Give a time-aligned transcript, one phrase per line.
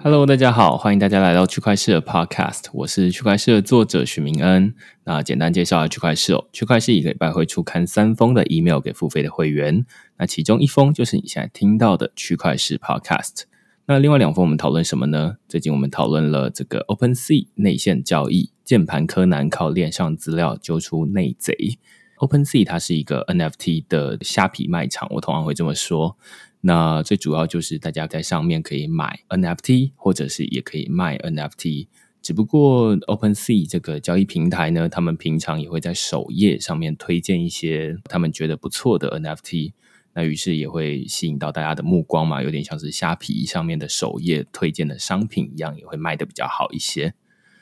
[0.00, 4.72] Hello，大家好，欢迎大家来到区块市的 Podcast，我是区块市的作者许明恩。
[5.02, 9.84] 那简单介绍下区块市哦，区块市一个礼拜会出刊三封的 email 给付费的会员，
[10.16, 13.42] 那其中一封就是你现在听到的区块市 Podcast。
[13.86, 15.38] 那另外两封我们讨论什么呢？
[15.48, 21.76] 最近我们讨论了这个 OpenSea 内线交易，键盘柯南靠链上资料揪出内贼。
[22.18, 26.16] OpenSea 它是一个 NFT 的虾皮卖场，我通常会这么说。
[26.60, 31.86] 那最主要就是大家在上面可以买 NFT，或者是也可以卖 NFT。
[32.20, 39.72] 只不过 OpenSea 这个交易平台呢，他们平常也会在首页上面推荐一些他们觉得不错的 NFT。
[40.14, 47.14] 那于是也会吸引到大家的目光嘛，有点像是虾皮上面的首页推荐的商品一样，也会卖的比较好一些。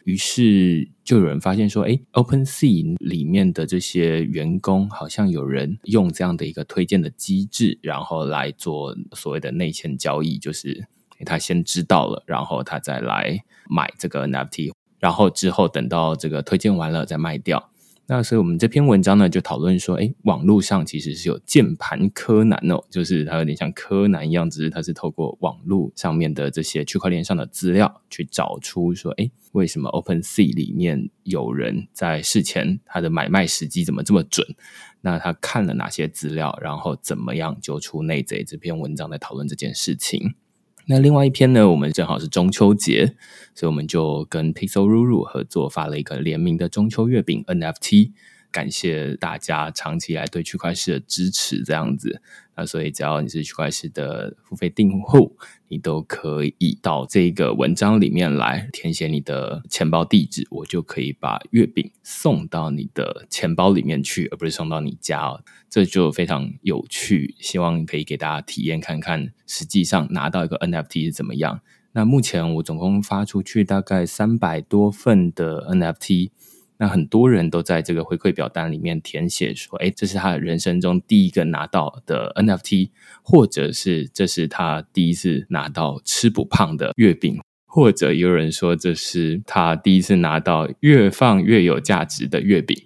[0.07, 10.87] 于是就有人发现说：“哎，OpenSea 里面的这些员工好像有人用这样的一个推荐的机制，然后来做所谓的内线交易，就是
[11.25, 17.71] 他先知道了，然后他再来买这个 NFT，然后之后等到这个推荐完了再卖掉。”
[18.09, 34.47] 那所以，我们这篇文章呢，就讨论说，哎，网络上其实是有键盘柯南哦，就是它有点像柯南一样，只是它是透过网络上面的这些区块链上的资料，去找出说，哎，为什么 OpenSea 里面有人在事前他的买卖时机怎么这么准？
[35.01, 38.45] 那他看了哪些资料，然后怎么样揪出内贼？
[38.45, 40.35] 这篇文章在讨论这件事情。
[40.89, 43.15] 那另外一篇呢，我们正好是中秋节，
[43.55, 48.13] 所以我们就跟 Pixel Ruru 合作发了一个联名的中秋月饼 NFT。
[48.53, 52.23] 感谢大家长期以来对区块链的支持，这样子，
[52.57, 55.37] 那所以只要你是区块链的付费订户，
[55.69, 65.43] 你都可以到这个文章里面来填写你的钱包地址，我就可以把月饼送到你的钱包里面去，而不是送到你家哦。
[65.69, 71.61] 这就非常有趣，希望可以给大家体验看看，实际上拿到一个 NFT 是怎么样。
[71.93, 76.31] 那目前我总共发出去大概三百多份的 NFT。
[76.79, 82.91] 那很多人都在这个回馈表单里面填写说：“哎，这是他人生中第一个拿到的 NFT，
[83.23, 92.77] 或者是这是他第一次拿到吃不胖的月饼，或者有人说这是他第一次拿到越放越有价值的月饼。”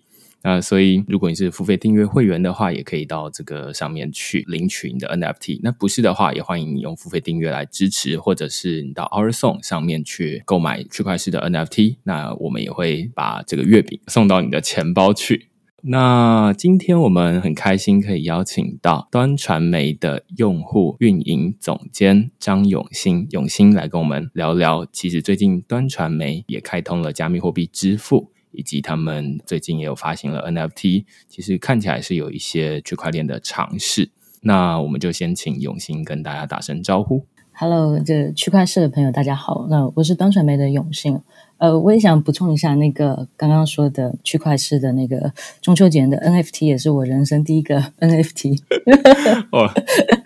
[0.43, 5.61] 那所以，如果你是付费订阅会员的话，也可以到这个上面去领取你的 NFT。
[5.63, 11.97] 那不是的话，也欢迎你用付费订阅来支持，或者是你到 Our Song 上面去购买区块式的 NFT。
[12.05, 15.49] 那我们也会把这个月饼送到你的钱包去。
[15.83, 24.87] 那今天我们很开心可以邀请到端传媒的用户运营总监张永新，永新来跟我们聊聊。
[24.93, 28.31] 其实最近端传媒也开通了加密货币支付。
[28.53, 34.11] 以及他们最近也有发行了 NFT，其实看起来是有一些区块链的尝试。
[34.43, 37.27] 那我们就先请永兴跟大家打声招呼。
[37.53, 41.21] Hello，这区块链的朋友大家好，那我是端传媒的永兴。
[41.61, 48.59] 呃，我也想补充一下，那个刚刚说的区块式的那个中秋节的 NFT，也是我人生第一个 NFT。
[49.53, 49.69] 哦，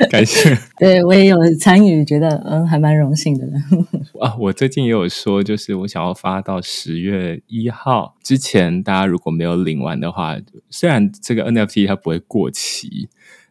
[0.09, 0.57] 感谢。
[0.79, 3.47] 对我也有参与，觉得嗯，还蛮荣幸的。
[4.23, 10.37] 啊，我最近也有说，就是我想要发到十月一号之前，大家如果没有领完的话，
[10.71, 13.09] 虽然这个 NFT 它不会过期，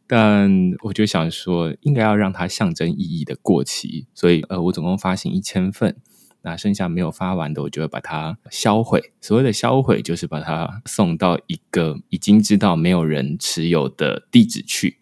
[0.08, 0.50] 但
[0.84, 5.98] 我就想说，应该要让它象征意义的过期，所以呃，我总共发行一千份。
[6.44, 9.12] 那剩下没有发完的，我就会把它销毁。
[9.20, 14.98] 所谓的销毁，就是把它送到一个已经知道没有人持有的地址去。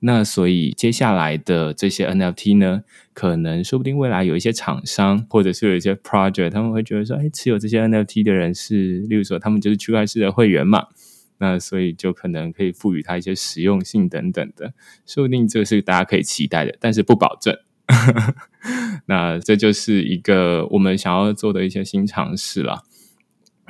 [0.00, 10.88] 那所以接下来的这些 NFT 呢，可能说不定未来有一些厂商，或者是有一些 project，他们会觉得说，哎，持有这些 NFT 的人是，例如说他们就是区块链的会员嘛。
[11.38, 14.72] 那所以就可能可以赋予它一些实用性等等的，
[15.04, 17.58] 说不定这个是大家可以期待的，但是不保证。
[19.06, 22.84] 那这就是一个我们想要做的一些新尝试了。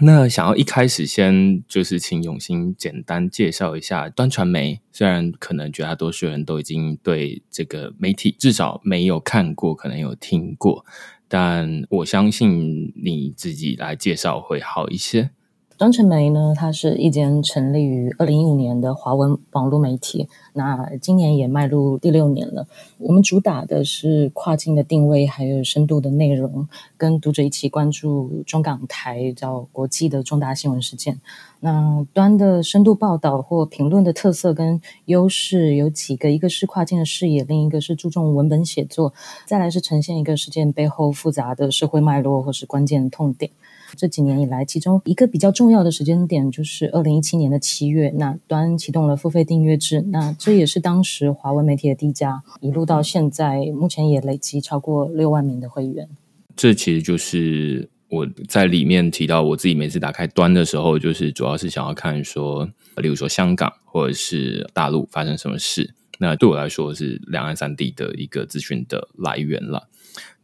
[0.01, 10.85] 那想要一开始先就是请永兴简单介绍一下端传媒，虽然可能绝大多数人都已经对这个媒体至少没有看过，可能有听过，
[11.29, 15.31] 但我相信你自己来介绍会好一些。
[15.77, 22.69] 端传媒呢，它是一间成立于二零一五年的华文网络媒体，那今年也迈入第六年了。
[22.99, 31.21] 我们主打的是跨境的定位，还有深度的内容，跟读者一起关注中港台叫国际的重大新闻事件。
[31.59, 39.13] 那端的深度报道或评论的特色跟优势有几个，一个是跨境的视野，另一个是注重文本写作，
[39.45, 43.51] 再来是呈现一个事件背后复杂的社会脉络或是关键痛点。
[43.97, 56.09] 这几年以来，其中一个比较重要的时间点就是二零一七年的七月，那端启动了付费订阅制，那这也是当时华文媒体的第一家，一路到现在，目前也累积超过六万名的会员。
[56.57, 69.89] 这其实就是我在里面提到，我自己每次打开端的时候，就是主要是想要看说，例如说香港或者是大陆发生什么事，那对我来说是两岸三地的一个资讯的来源了。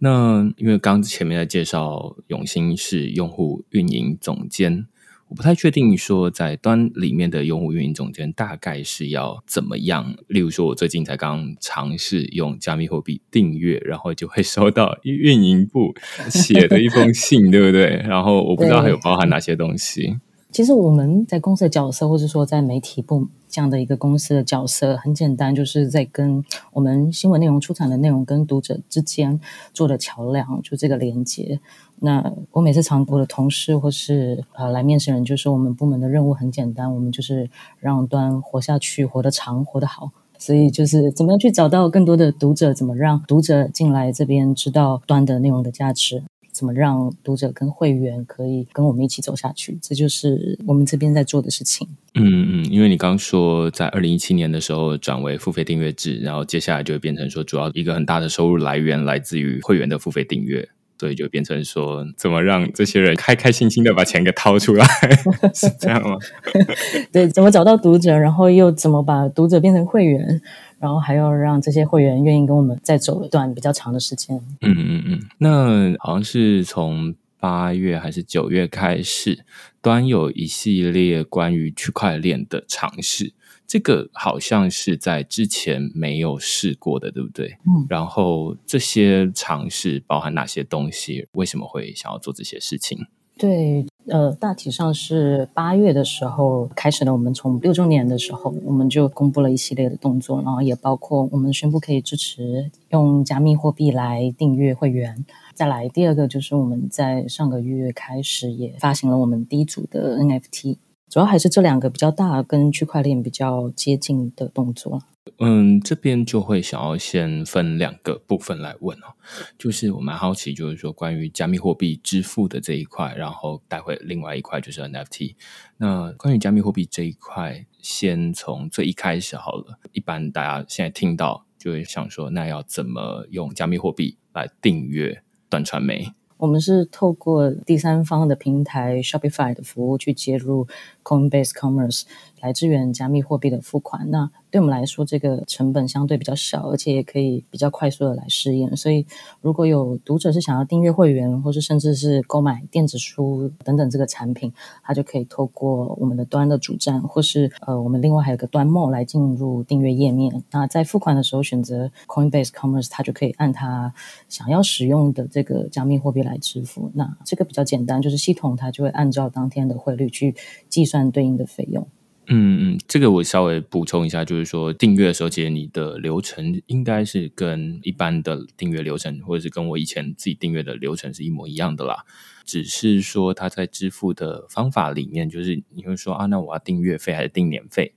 [0.03, 4.87] 那因为刚前面在介绍永兴是用户运营总监，
[5.29, 10.17] 我不太确定说在端里面的用户运营总监大概是要怎么样。
[10.27, 15.95] 例如说，我最近才刚尝试用加密货币订阅，然后就会收到运营部
[16.31, 18.03] 写的一封信， 对不对？
[18.09, 20.17] 然后我不知道还有包含哪些东西。
[20.53, 29.41] 其实我们在公司的角色，或者说在媒体部这样的一个公司的角色，很简单，就是在跟我们新闻内容出产的内容跟读者之间
[29.73, 31.61] 做的桥梁，就这个连接。
[32.01, 37.49] 那我每次常我的同事或是呃来面试人，就是我们部门的任务很简单，我们就是
[37.79, 40.11] 让端活下去，活得长，活得好。
[40.37, 46.25] 所以就是怎么样去找到更多的读者，怎么让读者进来这边知道端的内容的价值。
[46.61, 49.79] 怎么让读者跟会员可以跟我们一起走下去？
[49.81, 51.89] 这就是我们这边在做的事情。
[52.13, 60.69] 嗯嗯，因为你刚说在二零一七年的时候转为付费订阅制，然后接下来就会变成说，主要一个很大的收入来源来自于会员的付费订阅，
[60.99, 64.85] 所以就变成说，怎么让这些人开开心心的把钱给掏出来，
[65.55, 66.19] 是这样吗？
[67.11, 70.43] 对，怎么找到读者，然后又怎么把读者变成会员？
[70.81, 74.37] 然后还要让这些会员愿意跟我们再走一段比较长的时间。
[74.63, 79.45] 嗯嗯嗯，那好像是从八月还是九月开始，
[79.83, 83.35] 端有一系列关于区块链的尝试。
[83.67, 87.57] 这个好像是在之前没有试过的，对不对？
[87.67, 87.87] 嗯。
[87.89, 91.29] 然后这些尝试包含哪些东西？
[91.33, 93.07] 为什么会想要做这些事情？
[93.41, 97.13] 对，呃，大体上是八月的时候开始的。
[97.15, 105.25] 我们从六周年的时候，我们就公布了一系列的动作，然后也包括我们宣布可以支持用加密货币来订阅会员。
[105.55, 110.77] 再来，第二个就是我们在上个月开始也发行了我们第一组的 NFT。
[111.11, 115.03] 主要还是这两个比较大、跟区块链比较接近的动作。
[115.39, 119.15] 嗯，这边就会想要先分两个部分来问哦，
[119.59, 125.35] 就是我蛮好奇，就是说关于加密货币支付的这一块，然后待会另外一块就是 NFT。
[125.79, 129.81] 那关于加密货币这一块，先从最一开始好了。
[129.93, 136.13] 一般大家现在听到就会想说，那要怎么用加密货币来订阅短传媒？
[136.41, 140.67] 我们是透过第三方的平台 Shopify 的服务去接入
[141.05, 142.05] Coinbase Commerce
[142.41, 144.11] 来支援加密货币的付款。
[144.11, 148.77] 那对我们来说，这个成本相对比较小，而且也可以比较快速的来试验。
[148.77, 149.07] 所以，
[149.41, 154.53] 如果有读者是想要订阅会员，或是甚至是购买电子书等等这个产品，
[154.83, 160.43] 他就可以透过我们的端的主站，或是呃，我们另外还有个端末来进入订阅页面。
[160.51, 163.95] 那在付款的时候选择 Coinbase Commerce，他就可以按他
[164.29, 166.91] 想要使用的这个加密货币来支付。
[166.95, 170.35] 那这个比较简单，就是系统它就会按照当天的汇率去
[170.69, 171.87] 计算对应的费用。
[172.33, 182.05] 嗯嗯，这个我稍微补充一下，就是说订阅的时候，其实你的流程应该是跟一般的订阅流程，或者是跟我以前自己订阅的流程是一模一样的啦。
[182.45, 187.95] 只是说他在支付的方法里面，就是你会说啊，那我要订月费还是订年费？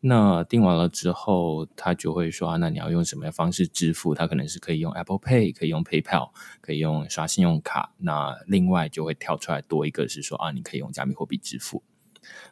[0.00, 4.12] 那订完了之后，他就会说啊，那你要用什么样方式支付？
[4.12, 6.30] 他可能是可以用 Apple Pay，可以用 PayPal，
[6.60, 7.92] 可以用刷信用卡。
[7.98, 11.84] 那另外就会跳出来多一个是说啊，你可以用加密货币支付。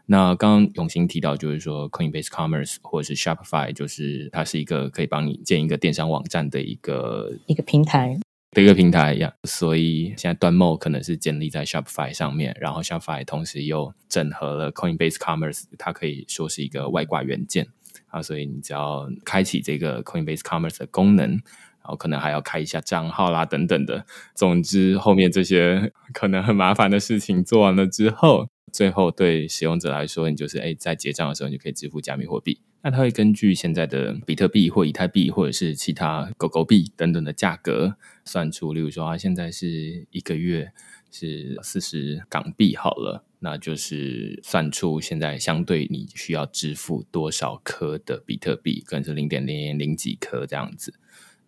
[0.07, 8.19] 那刚刚永兴提到，就是说 Coinbase Commerce 或者是 Shopify，就是它是一个可以帮你建一个电商网站的一个一个平台
[8.53, 9.33] 的一个平台一样。
[9.45, 17.67] 所以现在端 Mo 可能是建立在 Shopify 上面，然后 Shopify 同时又整合了 Coinbase Commerce，它可以说是一个外挂元件
[18.09, 18.23] 啊。
[18.23, 21.41] 所以你只要开启这个 Coinbase Commerce 的功能。
[21.87, 24.05] 然后可能还要开一下账号啦等等的。
[24.35, 32.61] 总之，后面这些可能很麻烦的事情做完了之后，最后对使用者来说，你就是哎，在结账的时候你就可以支付加密货币。
[32.83, 40.71] 那它会根据现在的比特币或以太币或者是其他狗狗币等等的价格算出，例如说啊，现在是一个月
[41.11, 50.95] 是四十港币好了，那就是算出现在相对你需要支付多少颗的比特币，可能是零点零零零几颗这样子，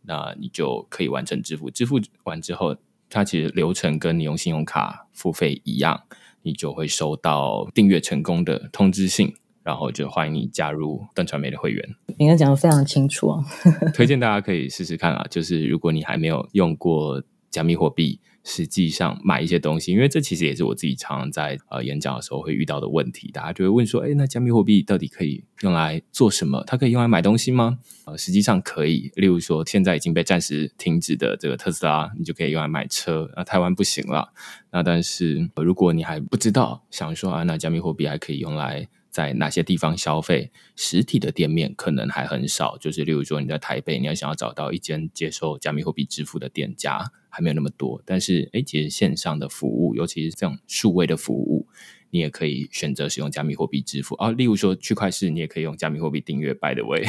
[0.02, 1.70] 那你就可以完成支付。
[1.70, 2.76] 支付完之后，
[3.08, 6.02] 它其实流程跟你用信用卡付费一样，
[6.42, 9.34] 你就会收到订阅成功的通知信。
[9.64, 11.86] 然后就欢迎你加入邓传媒的会员。
[12.18, 13.44] 你刚讲的非常清楚啊，
[13.92, 15.26] 推荐大家可以试试看啊。
[15.28, 18.18] 就是如果你还没有用过加密货币，
[18.48, 23.30] 实际上买一些东西，因为这其实也是我自己常常在呃演讲的时候会遇到的问题。
[23.30, 26.64] 大家就会问说：“哎，那加密货币到底可以用来做什么？
[26.66, 29.12] 它可以用来买东西吗？”呃，实际上可以。
[29.16, 33.30] 例如说，现在已经被暂时停止的这个特斯拉，你就可以用来买车。
[33.36, 34.32] 那台湾不行了。
[34.70, 38.88] 那但是如果你还不知道，想说啊，那加密货币还可以用来。
[39.10, 40.50] 在哪些地方消费？
[40.76, 48.02] 实体的店面可能还很少，就是例如说你在台北，你要想要找到一间接受加密货币支付的店家，还没有那么多。
[48.04, 51.66] 但是，哎，其实线上的服务，尤其是这种数位的服务，
[52.10, 54.30] 你也可以选择使用加密货币支付啊。
[54.30, 56.54] 例如说区块市，你也可以用加密货币订阅。
[56.54, 57.04] By the way，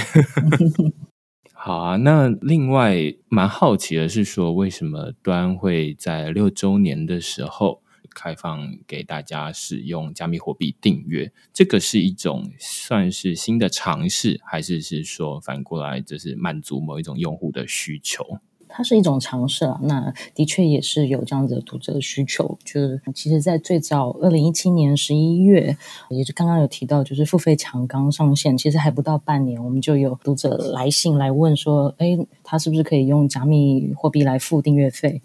[1.53, 1.97] 好啊。
[1.97, 7.83] 那另外蛮好奇的是，说为什么端会在六周年的时候？
[8.13, 18.39] 开放给大家使用加密货币订阅，这个是一种算是新的尝试，还是是说反过来就是满足某一种用户的需求？
[18.71, 22.55] 它是一种尝试啊，那的确也是有这样子的读者的需求。
[22.63, 25.75] 就是其实，在最早二零一七年十一月，
[26.11, 35.23] 也是刚刚有提到，就是付费墙刚上线，其实还不到半年，我们就有读者来信来问说，哎，他是不是可以用加密货币来付订阅费？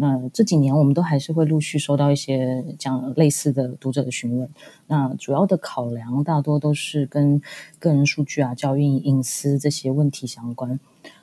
[0.00, 4.48] 那这几年我们都还是会陆续收到一些讲类似的读者的询问。
[4.86, 7.40] 那主要的考量大多都是跟
[7.78, 10.78] 个人数据啊、交易隐私这些问题相关。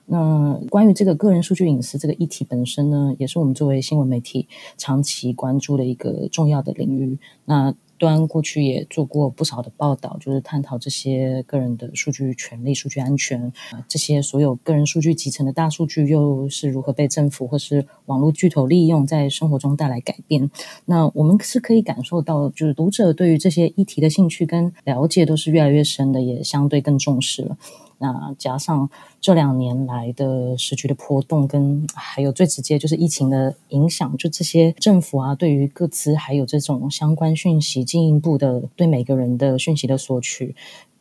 [0.08, 7.18] 那关于这个个人数据隐私这个议题本身呢，也是我们作为新闻媒体长期关注的一个重要的领域。
[7.46, 13.52] 那端过去也做过不少的报道，就是探讨这些个人的数据权利、数据安全，
[13.88, 20.50] 这些所有个人数据集成的大数据又是如何被政府或是网络巨头利用，在生活中带来改变。
[20.86, 27.58] 那我们是可以感受到，就是读者对于这些议题的兴趣跟了解都是越来越深的，也相对更重视了。
[27.98, 28.90] 那加上
[29.22, 40.56] 这两年来的时局的波动，跟还有最直接就是疫情的影响，就这些政府啊，对于各自还有这种相关讯息进一步的对每个人的讯息的索取。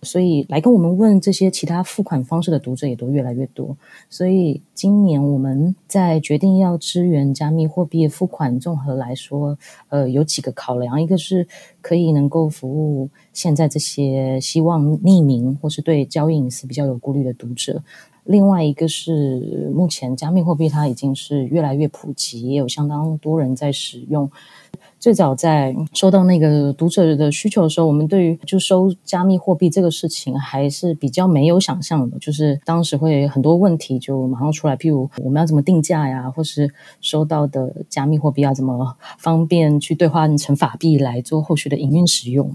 [0.04, 3.76] 所以来跟我们问这些其他付款方式的读者也都越来越多。
[4.08, 9.58] 所以今年我们在决定要支援加密货币付款，综合来说，
[9.88, 11.48] 呃，有几个考量：一个是
[11.80, 17.80] 可以能够服务现在这些希望匿名或是对交易隐私比较有顾虑的读者；
[18.24, 24.30] 另外一个是目前加密货币它已经是越来越普及，也有相当多人在使用。
[25.04, 42.54] 最早在收到那个读者的需求的时候，我们对于就收加密货币这个事情还是比较没有想象的，就是当时会很多问题就马上出来，譬如我们要怎么定价呀，或是收到的加密货币要怎么方便去兑换成法币来做后续的营运使用。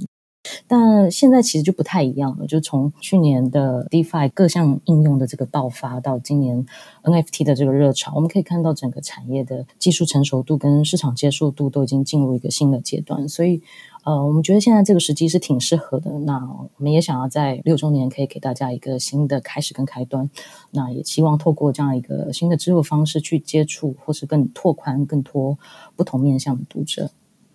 [0.68, 6.66] 但现在其实就不太一样了，就从去年的 DeFi 各项应用的这个爆发，到今年
[7.04, 13.28] NFT 的这个热潮，我们可以看到整个产业的技术成熟度跟市场接受度都已经进入一个新的阶段。
[13.28, 13.62] 所以，
[14.04, 16.12] 呃，我们觉得现在这个时机是挺适合的。
[16.20, 16.36] 那
[16.78, 20.30] 我们也想要在六周年可以给大家一个新的开始跟开端。
[20.72, 25.58] 那也希望透过这样一个新的支付方式去接触，或是更拓宽、更多
[25.96, 27.12] 不同面向的读者。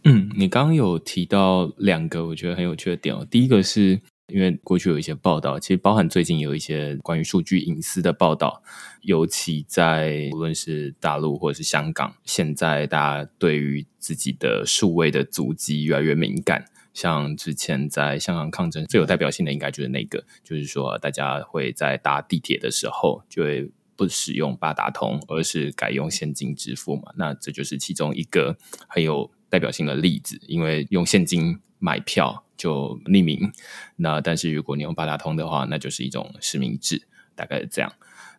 [0.07, 3.27] 嗯，你刚刚有提到两个我觉得很有趣的点哦。
[3.31, 8.63] 第一个是因为过去有一些报道，其实包含最近有一些关于数据隐私的报道，
[9.01, 16.67] 尤其在无论是大陆或者是香港，现在大家对于自己的数位的足迹越来越敏感。
[16.93, 27.13] 像之前在香港抗争最有代表性的，应该就是那个，就是说大家会在搭地铁的时候就会不使用八达通，而是改用现金支付嘛。
[27.17, 29.31] 那这就是其中一个很有。
[29.55, 33.53] 代表性的例子，因为用现金买票就匿名，
[33.95, 37.07] 那但是如果你用八达通的话，那就是一种实名制，
[37.37, 37.93] 大概是这样。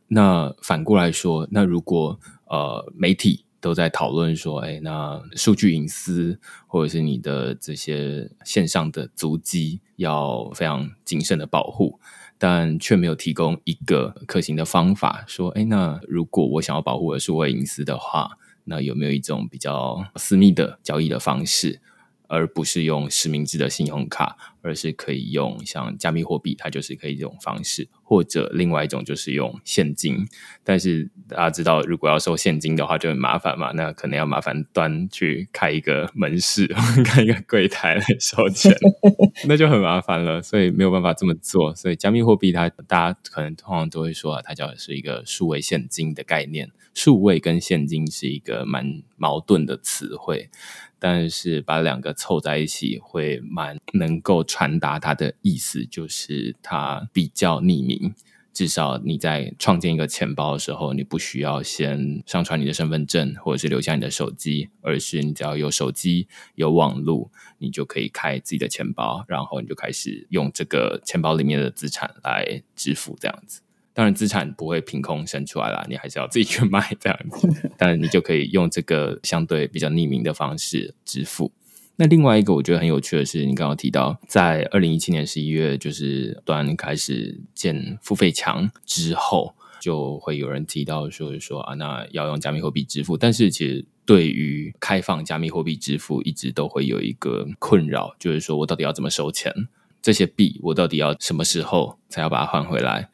[0.10, 12.02] 那反过来说，那如果呃媒体都在讨论说，哎，那数据隐私或者是你的这些线上的足迹要非常谨慎的保护，
[12.38, 21.82] 但却没有提供一个可行的方法，说，哎，那如果我想要保护我的数位隐私的话，那有没有一种比较私密的交易的方式？
[22.28, 30.26] 而不是用实名制的信用卡，而是可以用像加密货币，它就是可以这种方式，或者另外一种就是用现金。
[30.64, 36.66] 但是大家知道，如果要收现金的话就很麻烦嘛，那可能要麻烦端去开一个门市，
[37.06, 38.76] 开一个柜台来收钱，
[39.48, 40.42] 那就很麻烦了。
[40.42, 41.76] 所以没有办法这么做。
[41.76, 46.72] 所以加密货币它大家可能通常都会说啊，它叫是一个数位现金的概念。
[46.96, 50.50] 数位跟现金是一个蛮矛盾的词汇。
[50.98, 58.16] 但是把两个凑在一起，会蛮能够传达它的意思，就是它比较匿名。
[58.54, 73.60] 至少你在创建一个钱包的时候，你不需要先上传你的身份证，或者是留下你的手机，而是你只要有手机、有网络，你就可以开自己的钱包，然后你就开始用这个钱包里面的资产来支付，这样子。
[73.92, 77.72] 当然，资产不会凭空生出来啦，你还是要自己去卖这样子。
[77.78, 81.52] 但你就可以用这个相对比较匿名的方式支付。
[81.98, 93.16] 那另外一个我觉得很有趣的是，你刚刚提到，在二零一七年十一月，就是端开始建付费墙之后，就会有人提到说说啊，那要用加密货币支付。
[93.16, 99.54] 但是其实对于开放加密货币支付，一直都会有一个困扰，就是说我到底要怎么收钱？
[100.02, 103.10] 这些币我到底要什么时候才要把它换回来？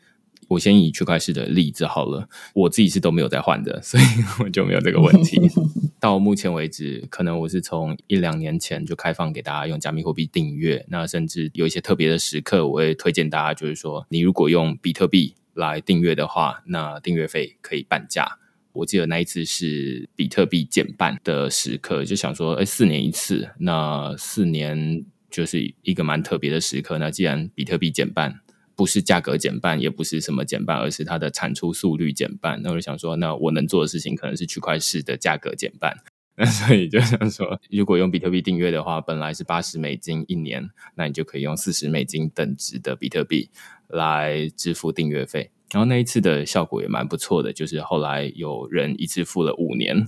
[0.51, 4.03] 我先以区块式的例子好了，我自己是都没有在换的， 所以
[4.43, 5.39] 我就没有这个问题。
[5.97, 18.37] 到目前为止，可能我是从一两年前就开放给大家用加密货币订阅，那甚至有一些特别的时刻，我会推荐大家，就是说，你如果用比特币来订阅的话，那订阅费可以半价。
[18.73, 26.97] 我记得那一次是比特币减半的时刻，就想说，哎，四年一次，那四年就是一个蛮特别的时刻。
[26.97, 28.41] 那既然比特币减半。
[28.81, 32.59] 不是价格减半，也不是什么减半，而是它的产出速率减半。
[32.63, 35.95] 那我就想说，那我能做的事情可能是区块式的价格减半。
[36.35, 43.51] 那所以就想说，如果用比特币订阅的话，本来是八十美金一年，那你就可以用四十美金等值的比特币
[43.87, 45.51] 来支付订阅费。
[45.71, 50.07] 然后那一次的效果也蛮不错的，就是后来有人一次付了五年。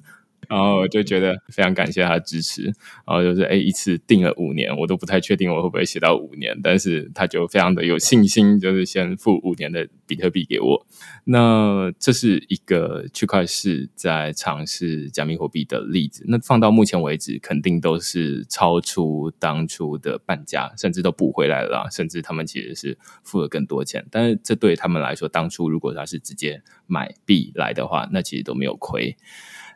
[0.49, 2.73] 然后我就觉得非常感谢他的支持，然
[3.07, 10.85] 后就是哎，一次定了五年，我都不太确定我会不会写到五年，但是他就非常的有信心，就是先付五年的比特币给我。
[11.25, 16.23] 那这是一个区块市在尝试加密货币的例子。
[16.27, 24.05] 那放到目前为止，肯定都是超出当初的半价，甚至都补回来了，甚至他们其实是付了更多钱。
[24.11, 29.15] 但是这对他们来说，当初如果他是直接买币来的话，那其实都没有亏。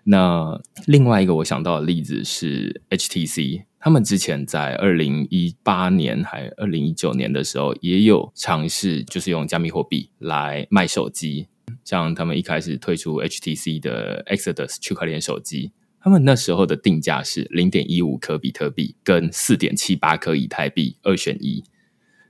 [0.09, 11.47] 那另外一个我想到的例子是 HTC，他们之前在二零一八年还二零一九年的时候，也有尝试就是用加密货币来卖手机，
[11.83, 21.65] 像他们一开始推出 HTC 的 Exodus 区块链手机，他们那时候的定价是零点一五颗比特币跟四点七八颗以太币二选一。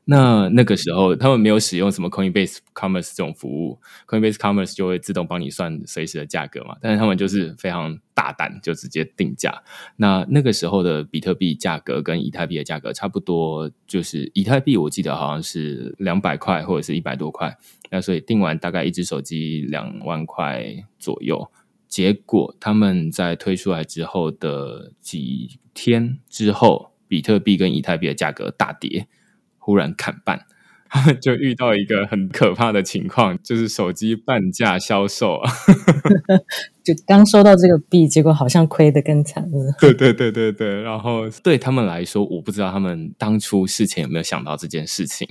[0.10, 6.78] 那那个时候，他们没有使用什么 Coinbase Commerce 这种服务，Coinbase Commerce 就会自动帮你算随时的价格嘛。
[6.82, 9.62] 但是他们就是非常大胆，就直接定价。
[9.98, 17.58] 那那个时候的比特币价格跟以太币的价格差不多，就是以太币我记得好像是两百块或者是一百多块。
[17.90, 21.52] 那所以定完大概一只手机两万块左右。
[21.90, 29.10] 结果他们在推出来之后的几天之后，比特币跟以太币的价格大跌。
[29.68, 30.46] 忽然砍半，
[31.22, 35.42] 就遇到一个很可怕的情况，就是手机半价销售。
[36.88, 39.76] 就刚收到这个币，结果好像亏得更惨了。
[39.82, 45.28] 对对对对对，然后对他们来说，我不知道他们当初事前有没有想到这件事情，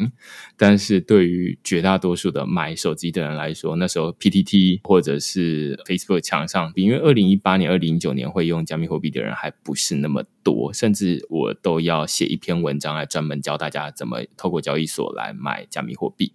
[0.58, 16.34] 但是对于绝大多数的买手机的人来说，那时候 PTT 或者是 Facebook 墙上，因为二零一八年、二零一九年会用加密货币的人还不是那么多，甚至我都要写一篇文章来专门教大家怎么透过交易所来买加密货币。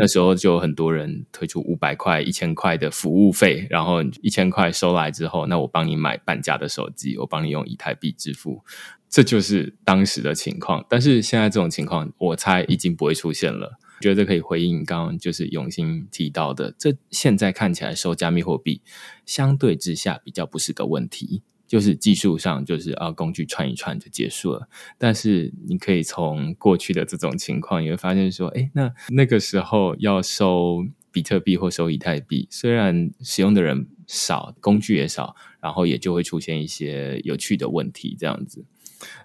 [0.00, 8.62] 那时候就很多人推出五百块、一千块的服务费，然后一千块收来之后，那我帮你买半价的手机，我帮你用以太币支付，
[9.10, 10.86] 这就是当时的情况。
[10.88, 13.76] 但是现在这种情况，我猜已经不会出现了。
[14.00, 18.80] 觉得可以回应刚刚就是永兴提到的，这现在看起来收加密货币
[19.26, 21.42] 相对之下比较不是个问题。
[21.68, 24.68] 就是技术上，就是啊，工具串一串就结束了。
[24.96, 38.64] 但是你可以从过去的这种情况，你会发现说，哎，那那个时候要收比特币或收以太币，虽然使用的人少，工具也少，然后也就会出现一些有趣的问题，这样子。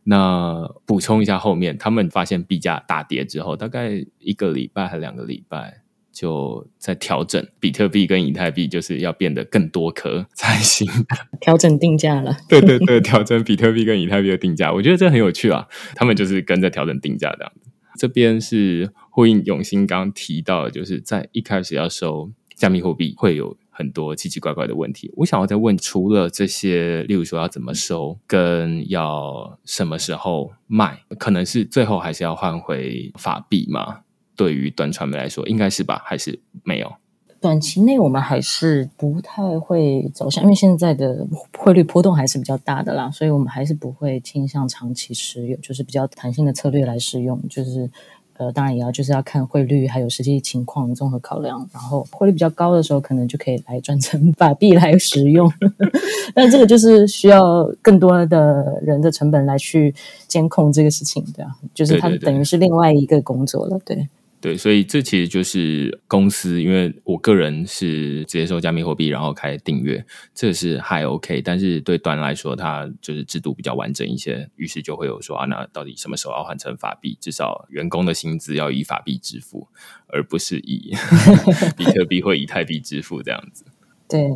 [0.03, 5.82] 那补充一下，后面他们发现币价大跌之后，大概一个礼拜还两个礼拜，
[6.13, 10.87] 就在调整比特币跟以太币，就是要变得更多颗才行。
[11.41, 15.67] 调整定价了，对对对，调整比特币跟以太币的定价，我觉得这很有趣啊。
[15.95, 17.69] 他们就是跟着调整定价这样子。
[17.97, 23.57] 这边是呼应永兴刚提到，就是在一开始要收加密货币会有。
[23.75, 34.01] 很多奇奇怪怪的问题，我想要再问，除了这些，例如说要怎么收，跟要什么时候卖，可能是最后还是要换回法币吗？
[34.35, 36.01] 对于短传媒来说，应该是吧？
[36.05, 36.91] 还是没有？
[37.39, 47.89] 短期内我们还是不太会走向，因为现在的汇率波动还是比较大的啦，所以我们还是不会倾向长期持有，就是比较弹性的策略来使用，就是。
[48.35, 55.47] 呃，当然也要就是要看汇率还有实际情况综合考量，然后汇率比较高的时候，可能就可以来转成法币来使用。
[56.33, 59.93] 但这个就是需要更多的人的成本来去
[60.27, 64.09] 监控这个事情，对啊，就是它等于是另外一个工作了，对。
[64.43, 71.41] 对，所以这其实就是公司，因为我个人是直接收加密货币，然后开订阅，这是还 OK。
[71.41, 77.17] 但是对端来说，它就是制度比较完整一些，于是就会有说啊，那到底什么时候要换成法币？
[77.21, 79.69] 至少员工的薪资要以法币支付，
[80.07, 80.93] 而不是以
[81.77, 83.63] 比特币或以太币支付这样子。
[84.09, 84.29] 对，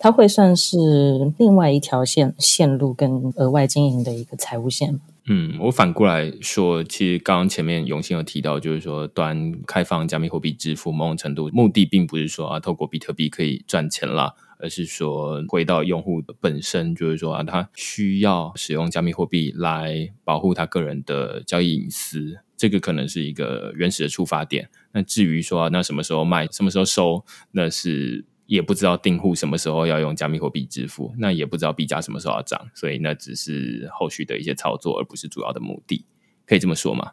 [0.00, 4.98] 它会算是另外一条线线路跟额外经营的一个财务线。
[5.26, 24.68] 嗯，我反过来说，其实刚刚前面永兴有提到，就是说端开放加密货币支付，某种程度目的并不是说啊，透过比特币可以赚钱啦，而是说回到用户本身，就是说啊，他需要使用加密货币来保护他个人的交易隐私，这个可能是一个原始的出发点。
[24.92, 28.26] 那至于说那什么时候卖，什么时候收，那是。
[28.46, 36.04] 也不知道订户什么时候要用加密货币支付，那也不知道币价什么时候要涨，所以那只是后续的一些操作，而不是主要的目的，
[36.46, 37.12] 可以这么说吗？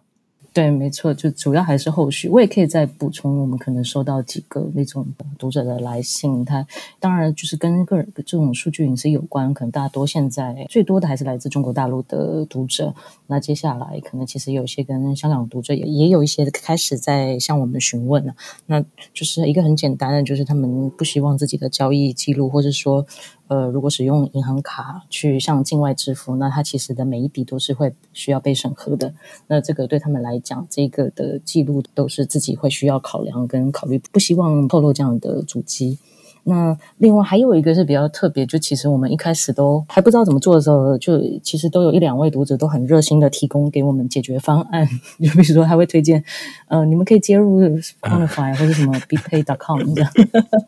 [0.53, 2.27] 对，没错，就主要还是后续。
[2.27, 6.67] 我也可以再补充，我们可能收到几个那种读者的来信，他
[6.99, 12.93] 当然就是跟个人这种数据隐私有关，可能大多现在最多的还是来自中国大陆的读者。
[13.27, 18.35] 那接下来可能其实有些跟香港读者也也有一些开始在向我们询问了。
[18.65, 18.81] 那
[19.13, 23.05] 就是一个很简单的，就是他们不希望自己的交易记录，或者说。
[23.51, 29.13] 呃，如果使用银行卡去向境外支付，那它其实的每一笔都是会需要被审核的。
[29.47, 35.99] 那这个对他们来讲，这个的记录都是自己会需要考量跟考虑，不希望透露这样的主机。
[36.43, 44.87] 那另外还有一个是比较特别，就其实我们一开始都还不知道怎么做的时候，就其实都有一两位读者都很热心的提供给我们解决方案。
[45.21, 46.23] 就比如说他会推荐，
[46.67, 47.61] 呃，你们可以接入
[48.01, 50.11] Quantify 或者什么 BitPay.com 这样。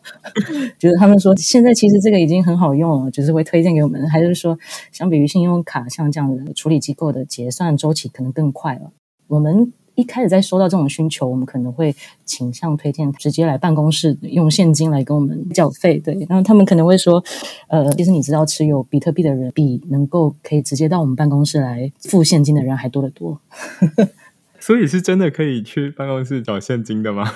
[0.78, 4.08] 就是他们说现在其实这个已经很好用了，就是会推荐给我们。
[4.08, 4.56] 还是说，
[4.92, 8.92] 相比于信用卡，像这样的处理机构的结算周期可能更快了。
[9.28, 9.72] 我们。
[9.94, 15.98] 一开始在收到这种需求，我们可能会倾向推荐直接来办公室用现金来跟我们缴费。
[15.98, 17.22] 对，然后他们可能会说，
[17.68, 23.40] 呃，其实你知道，持有比特币的人比能够可以直接到我们办公室来付现金的人还多得多。
[24.58, 27.30] 所以是真的可以去办公室找现金的吗？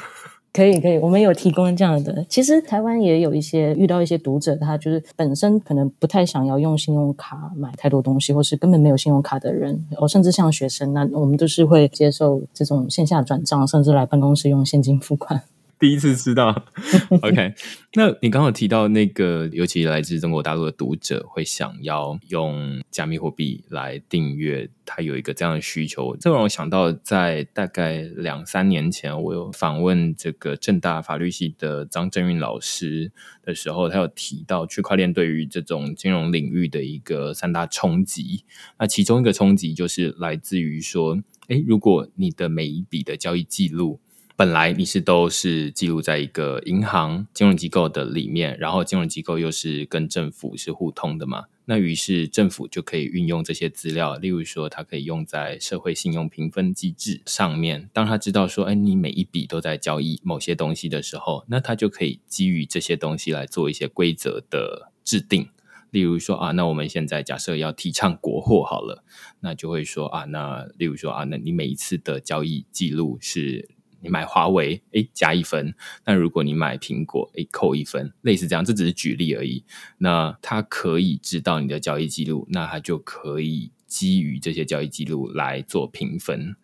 [0.52, 2.24] 可以可以，我们有提供这样的。
[2.28, 15.42] 其实台湾也有一些遇到一些读者，他就是本身可能不太想要用信用卡买太多东西，或是根本没有信用卡的人，哦，甚至像学生，那我们都是会接受这种线下转账，甚至来办公室用现金付款。
[15.78, 16.66] 第一次知道，
[17.22, 17.54] OK。
[17.94, 33.12] 那你刚刚提到那个，尤其来自中国大陆的读者会想要用加密货币来订阅，他有一个这样的需求，这让我想到，在大概两三年前，我有访问这个正大法律系的张正运老师
[33.42, 38.44] 的时候，他有提到区块链对于这种金融领域的一个三大冲击。
[38.78, 44.00] 那其中一个冲击就是来自于说，诶，如果你的每一笔的交易记录。
[44.38, 51.46] 本来你是都是记录在一个银行金融机构的里面，然后金融机构又是跟政府是互通的嘛？
[51.64, 57.90] 那于是政府就可以运用这些资料，例如说它可以用在社会信用评分机制上面。
[57.92, 65.48] 当他知道说，哎，你每一笔都在交易某些东西的时候，那他就可以基于这些东西来做一些规则的制定。
[65.90, 69.02] 例如说啊，那我们现在假设要提倡国货好了，
[69.40, 73.70] 那就会说啊，那例如说啊，那你每一次的交易记录是。
[74.00, 75.72] 你买华为，哎，加一分；
[76.04, 78.12] 那如果你买苹果，哎，扣一分。
[78.22, 79.64] 类似这样，这只是举例而已。
[79.98, 86.56] 那它可以知道你的交易记录，那它就可以基于这些交易记录来做评分。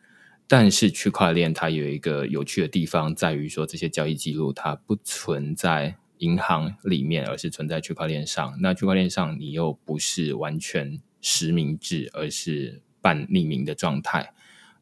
[0.46, 5.96] 但是区块链它有一个有趣的地方，在于说这些交易记录它不存在。
[6.18, 8.56] 银行里面，而是存在区块链上。
[8.60, 14.32] 那区块链上你又不是完全实名制，而是半匿名的状态，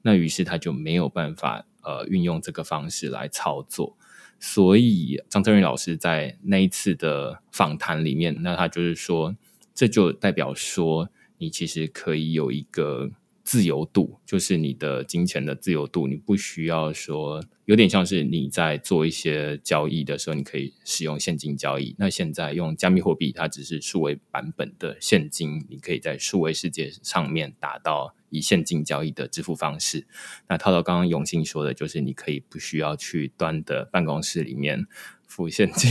[0.02, 3.96] 那于是他就没有办法呃运用这个方式来操作。
[4.40, 9.36] 所以张震宇老师在那一次的访谈里面，那他就是说，
[9.74, 13.10] 这就代表说，你其实可以有一个。
[13.44, 21.94] 自由度就是你的金钱的自由度，你不需要说有点像是你在做一些交易的时候，你可以使用现金交易。
[21.98, 30.06] 那现在用加密货币，它只是数位版本的现金，你可以在数位世界上面达到以现金交易的支付方式。
[30.48, 34.86] 那套到刚刚永信说的，就是你可以不需要去端的办公室里面
[35.26, 35.90] 付现金，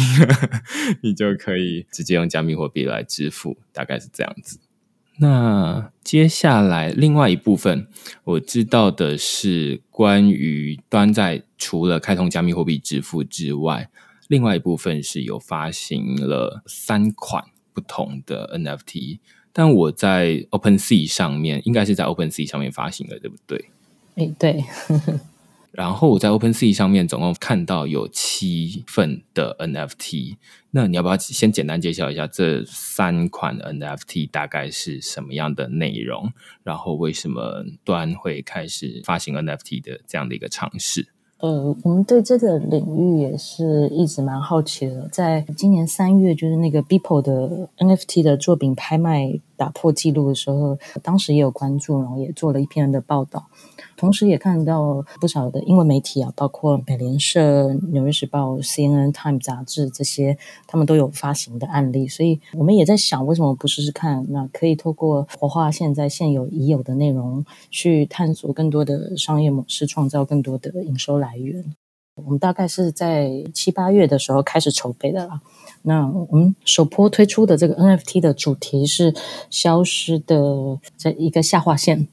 [1.04, 4.60] 你就可以直接用加密货币来支付，大概是这样子。
[5.22, 7.88] 那接下来另外一部分，
[8.24, 13.88] 我知道的是关于端在除了开通加密货币支付之外，
[14.28, 19.20] 另外一部分是有发行了三款不同的 NFT，
[19.54, 23.70] 但我在 OpenSea 上面应该是在 OpenSea 上面发行的，对不对？
[24.16, 24.64] 哎，对。
[25.72, 30.36] 然后我在 OpenSea 上面总共看到有七份的 NFT，
[30.72, 36.34] 那你要不要先简单介绍一下这三款 NFT 大概是什么样的内容？
[36.64, 41.08] 然后为什么端会开始发行 NFT 的这样的一个尝试？
[41.38, 45.08] 呃，我们对这个领域也是一直蛮好奇的。
[45.08, 53.48] 在今年三月，就是那个 Beeple 的 NFT 的作品拍卖打破纪录的时候，当时也有关注，然后也做了一篇的报道。
[54.02, 62.08] 同时，也看到不少的英文媒体啊，包括美联社、纽约时报、CNN、Time 杂志这些，他们都有发行的案例。
[62.08, 64.26] 所以，我们也在想，为什么不试试看？
[64.30, 71.64] 那可以透过活化现在现有已有的内容，去探索更多的商业模式，创造更多的营收来源。
[72.16, 75.42] 我们大概是在七八月的时候开始筹备的啦。
[75.84, 79.14] 那我们首波推出的这个 NFT 的主题是
[79.52, 82.08] 消失的这一个下划线。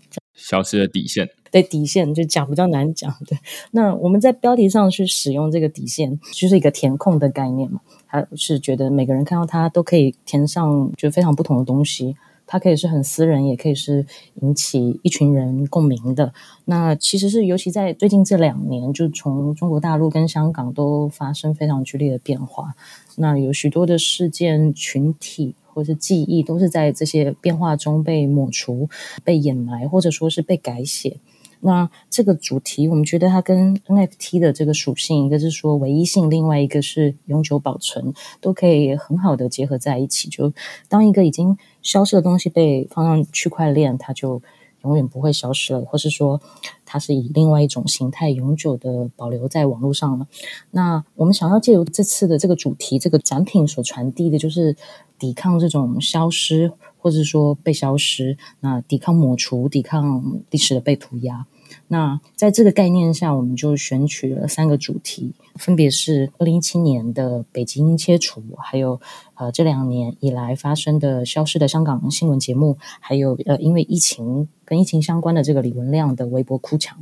[0.48, 3.14] 消失的底线，对底线就讲比较难讲。
[3.26, 3.36] 对，
[3.72, 7.82] 那我们在标题上去使用这个底线，就是一个填空的概念嘛。
[8.08, 12.16] 它是觉得每个人看到它都可以填上，就非常不同的东西。
[12.46, 14.06] 它可以是很私人，也可以是
[14.40, 16.32] 引起一群人共鸣的。
[16.64, 22.74] 那其实是尤其在最近这两年，就从中国大陆跟香港都发生非常剧烈的变化。
[23.16, 25.54] 那有许多的事件群体。
[25.78, 28.88] 或是记忆都是在这些变化中被抹除、
[29.22, 31.18] 被掩埋，或者说是被改写。
[31.60, 40.28] 那这个主题，我们觉得它跟 NFT 的这个属性，一个是说唯一性，另外一个是永久保存，都可以很好的结合在一起。
[40.28, 40.52] 就
[40.88, 44.42] 当一个已经消失的东西被放上区块链，它就。
[44.84, 46.40] 永远不会消失了，或是说
[46.86, 50.28] 它是以另外一种形态永久的保留在网络上了。
[50.70, 54.76] 那我们想要借由这次的这个主题，这个展品所传递的，就是
[55.18, 61.46] 抵抗这种消失，或者说被消失，那抵抗抹除，抵抗历史的被涂鸦。
[61.88, 69.00] 那在这个概念下，我们就选取了三个主题，分别是二零一七年的北京切除，还有
[69.34, 76.98] 呃这两年以来发生的消失的香港新闻节目，还有呃因为疫情跟疫情相关的这个李文亮的微博哭墙。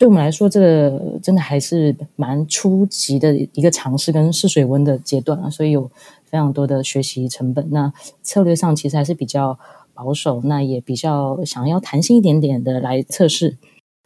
[0.00, 5.90] 对我们来说，这个真的还是蛮初级的一个尝试跟试水温的阶段啊，所以有
[6.24, 7.68] 非常多的学习成本。
[7.70, 9.58] 那策略上其实还是比较
[9.92, 13.58] 保守，那也比较想要弹性一点点的来测试。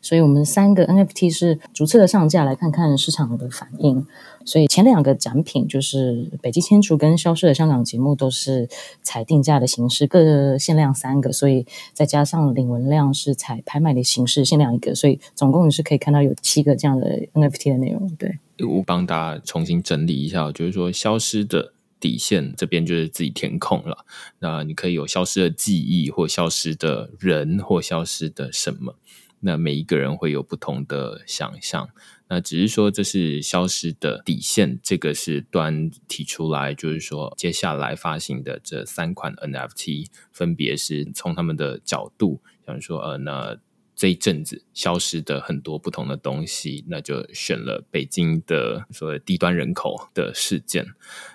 [0.02, 4.04] 所以我们三个 NFT 是逐次的上架，来看看市场的反应。
[4.44, 8.68] 所以前两个展品就是北京迁除跟消失的香港节目，都是
[9.02, 11.32] 采定价的形式，各限量三个。
[11.32, 14.94] 所以再加上领文量是采拍卖的形式，限量一个。
[14.94, 18.08] 所以总共你是可以看到有七个这样的 NFT 的内容。
[18.16, 24.04] 对，我帮大家重新整理一下，就是说消失的底线这边就是自己填空了。
[24.40, 28.96] 那你可以有消失的记忆，或消失的人，或消失的什么。
[29.40, 31.90] 那每一个人会有不同的想象，
[32.34, 43.56] 那只是说这是消失的底线，这个是端提出来，就是说接下来发行的这三款 NFT，分别是从他们的角度，想说呃，那
[43.94, 50.84] 这一阵子消失的很多不同的东西，那就选了北京的所谓低端人口的事件，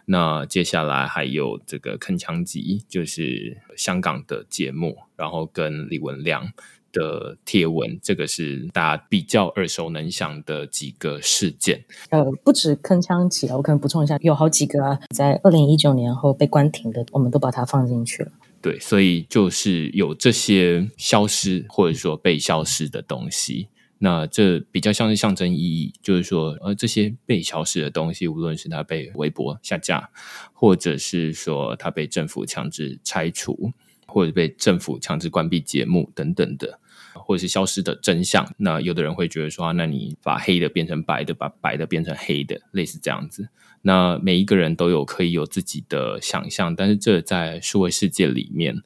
[0.04, 6.52] 那接下来还有这个铿锵集，就是香港的节目，然后跟李文亮。
[6.92, 11.84] 的贴文，这个是大家比较耳熟能详的几个事件。
[12.10, 18.32] 呃，不止铿锵起啊，我可能补充一下，有好几个啊，在二零一九年后被关停的，我们都把它放进去了。
[18.62, 30.10] 对，所以就是有这些消失或者说被消失的东西，那这比较像是象征意义，就是说，呃，这些被消失的东西，无论是它被微博下架，
[30.52, 33.72] 或者是说它被政府强制拆除，
[34.10, 36.80] 或者被政府强制关闭节目等等的，
[37.14, 38.54] 或者是消失的真相。
[38.58, 43.50] 那有的人会觉得说，那你把黑的变成白的，把白的变成黑的，类似这样子。
[43.84, 48.82] 那每一个人都有可以有自己的想象，但是这在数位世界里面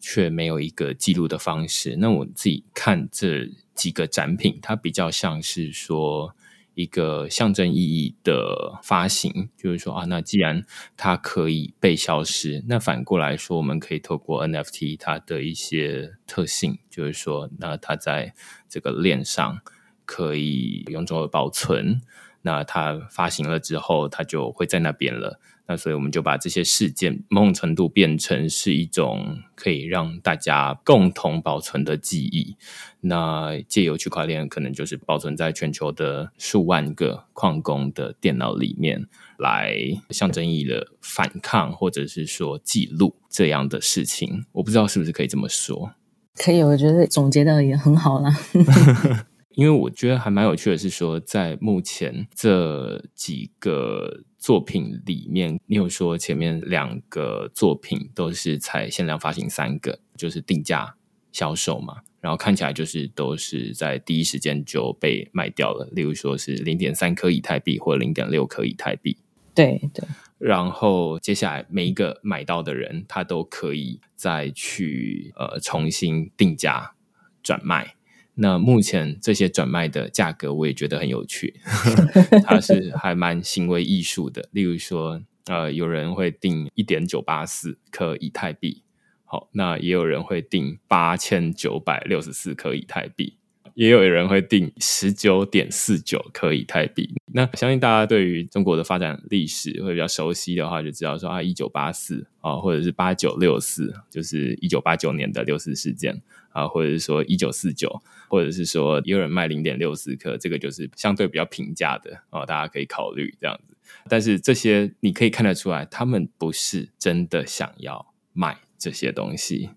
[0.00, 1.96] 却没有一个记录的方式。
[1.96, 3.50] 那我自己看这。
[3.78, 6.34] 几个展品，它比较像是说
[6.78, 10.64] 一个象征意义的发行，就是说啊，那既然
[10.96, 18.32] 它可以被消失，那反过来说，我们可以透过 NFT 它的一些特性，就是说，那它在
[18.68, 19.60] 这个链上
[20.04, 22.00] 可以永久的保存，
[22.42, 25.40] 那它发行了之后，它就会在那边了。
[25.68, 32.56] 那所以我们就把这些事件某种程度变成是一种可以让大家共同保存的记忆。
[33.02, 39.06] 那借由区块链，可能就是保存在全球的数万个矿工的电脑里面，
[39.38, 39.76] 来
[40.08, 44.46] 象征意义的反抗，或者是说记录这样的事情。
[44.52, 45.92] 我不知道是不是可以这么说？
[46.34, 48.30] 可以，我觉得总结的也很好了。
[49.58, 54.22] 因为我觉得还蛮有趣的是说，在目前这几个。
[54.40, 60.94] 作品里面，你有说前面两个作品都是才限量发行三个，就是定价
[61.32, 65.88] 销售嘛，然后看起来就是都是在第一时间就被卖掉了。
[65.90, 69.18] 例如说是零点三颗以太币或零点六颗以太币，
[69.56, 70.06] 对对。
[70.38, 76.94] 然后接下来每一个买到的人，他都可以再去呃重新定价
[77.42, 77.96] 转卖。
[78.40, 81.60] 那目前这些转卖的价格，我也觉得很有趣，
[82.46, 84.48] 它是还蛮行为艺术的。
[84.52, 88.82] 例如说，呃，有人会定一点九八四颗以太币，
[89.24, 93.34] 好，那也有人会定八千九百六十四颗以太币。
[93.74, 97.14] 也有人会定十九点四九颗以太币。
[97.32, 106.20] 那相信大家对于中国的发展历史会比较熟悉的话，就知道说啊，一九八四啊，或者是八九六四，就是一九八九年的六四事件
[106.50, 113.74] 啊，或者是说一九四九，或者是说有人卖零点六四克，这个就是相对比较平价的哦，大家可以考虑这样子。
[114.08, 119.70] 但是这些你可以看得出来，他们不是真的想要卖这些东西。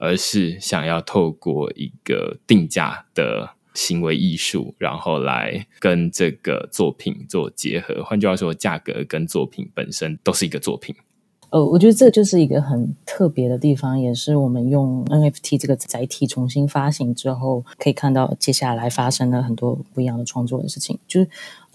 [0.00, 8.04] 而是想要透过一个定价的行为艺术，然后来跟这个作品做结合。
[8.04, 10.94] 换句话说，价格跟作品本身都是一个作品。
[11.50, 20.98] 呃，我觉得这就是一个很特别的地方，也是我们用 NFT 这个载体重新发行之后，可以看到接下来发生了很多不一样的创作的事情。
[21.06, 21.28] 就是。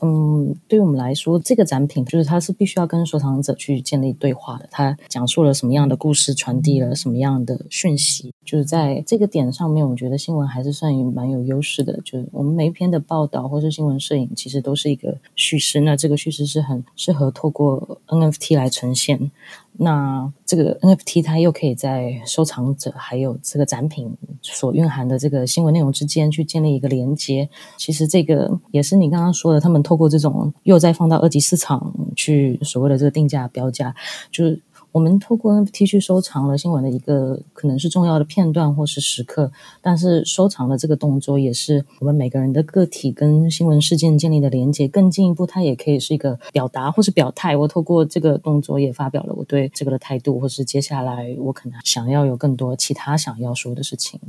[0.05, 4.67] 嗯，对于我们来说，这个展品就是它是必须要跟收藏者去建立对话的。
[4.69, 11.93] 它讲述了什么样的故事，传递了什么样的讯息，就是在这个点上面，我觉得新闻还是算蛮有优势的。
[12.03, 15.79] 就是我们每一篇的报道或是新闻摄影，其实都是一个叙事。
[15.79, 19.31] 那这个叙事是很适合透过 NFT 来呈现。
[19.77, 27.49] 那这个 NFT 它又可以在收藏者还有这个展品所蕴含的这个新闻内容之间去建立一个连接。
[27.77, 33.95] 其实这个也是你刚刚说的，他们透过这种又再放到二级市场去所谓的这个定价标价，
[34.31, 34.61] 就是。
[34.93, 39.51] 我们透过 NFT 去收藏了新闻的一个可能是重要的片段或是时刻，
[39.81, 44.87] 但是收藏的这个动作也是我们每个人的个体跟新闻事件建立的连接。
[44.87, 47.57] 更进一步，它也可以是一个表达或是表态。
[47.57, 54.19] 我透过这个动作也发表了我对这个的态度，或是接下来我可能想要有更多其他想要说的事情。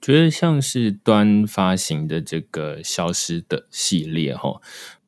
[0.00, 4.60] 觉得像是端发行的这个消失的系列哈，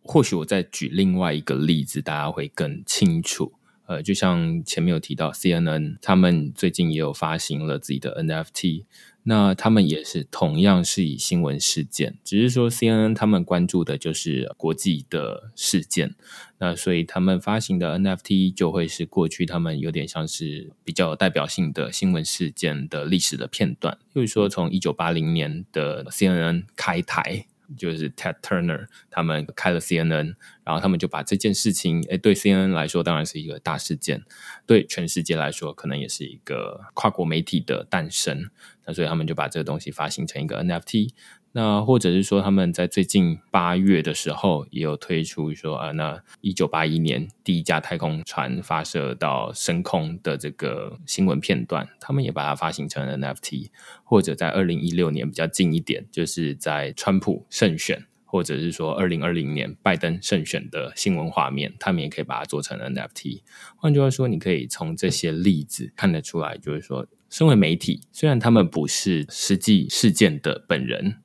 [0.03, 3.53] 或许我再举另外一个例子，大家会更清楚。
[3.91, 8.85] 呃，就像前面有提到，CNN 他们最近也有发行了自己的 NFT，
[9.25, 16.15] 那他们也是同样是以新闻事件，只是说 CNN 他们关注的就是国际的事件，
[16.59, 27.47] 那所以他们发行的 NFT 就会是过去他们有点像是比较有代表性的新闻事件的历史的片段，就是说从一九八零年的 CNN 开台。
[27.77, 34.23] 就是 Ted Turner 他们开了 CNN，然后他们就把这件事情，哎，对 CNN 来说当然是一个大事件，
[34.67, 38.51] 对全世界来说可能也是一个跨国媒体的诞生。
[38.87, 41.11] 那所以他们就把这个东西发行成一个 NFT。
[41.53, 53.71] 那或者是说，他们在最近八月的时候也有推出说啊，那一九八一年第一架太空船发射到升空的这个新闻片段，他们也把它发行成 NFT。
[54.05, 63.43] 或者在二零一六年比较近一点，就是在川普胜选，或者是说二零二零年拜登胜选的新闻画面，他们也可以把它做成 NFT。
[63.75, 71.17] 换句话说，你可以从这些例子看得出来，就是说，身为媒体，虽然他们不是实际事件的本人。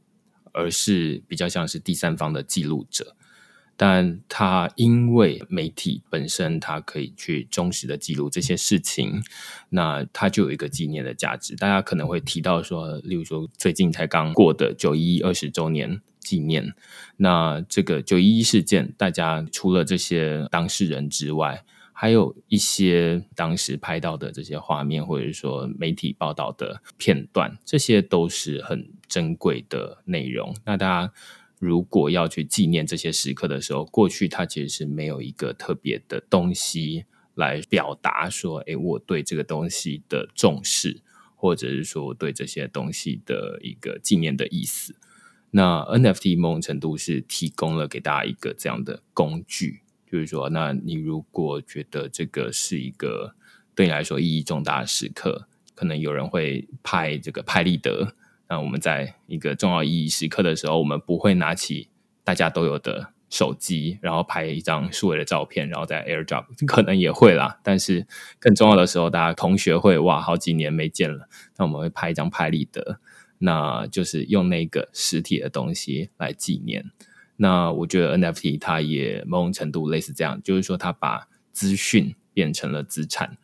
[0.55, 3.15] 而是比较像是第三方的记录者。
[3.77, 9.21] 但他因为媒体本身，他可以去忠实的记录这些事情，
[9.67, 11.57] 那他就有一个纪念的价值。
[11.57, 16.73] 大家可能会提到说，例如说最近才刚过的九一一二十周年纪念，
[17.17, 21.65] 那这个九一一事件，大家除了这些当事人之外，
[21.97, 30.53] 还有一些当时拍到的这些画面，或者说媒体报道的片段，这些都是很珍贵的内容。
[30.65, 31.13] 那大家。
[31.57, 41.01] 如果要去纪念这些时刻的时候，过去它其实是没有一个特别的东西来表达说，哎，我对这个东西的重视，
[41.33, 44.97] 或者是说我对这些东西的一个纪念的意思。
[45.51, 49.81] 那 NFT 某种程度是提供了给大家一个这样的工具，
[50.15, 53.35] 就是说，那你如果觉得这个是一个
[53.75, 58.15] 对你来说意义重大的时刻，可能有人会拍这个拍立得。
[58.47, 61.89] 那我们在一个重要意义时刻的时候，我们不会拿起
[62.23, 67.59] 大家都有的手机，然后拍一张数位的照片，然后在 AirDrop， 可能也会啦。
[67.63, 68.07] 但是
[68.39, 72.99] 更重要的时候，大家同学会哇，好几年没见了，那我们会拍一张拍立得，
[73.39, 76.85] 那就是用那个实体的东西来纪念。
[77.37, 83.37] 那我觉得 NFT 它也某种程度类似这样，就是说它把资讯变成了资产。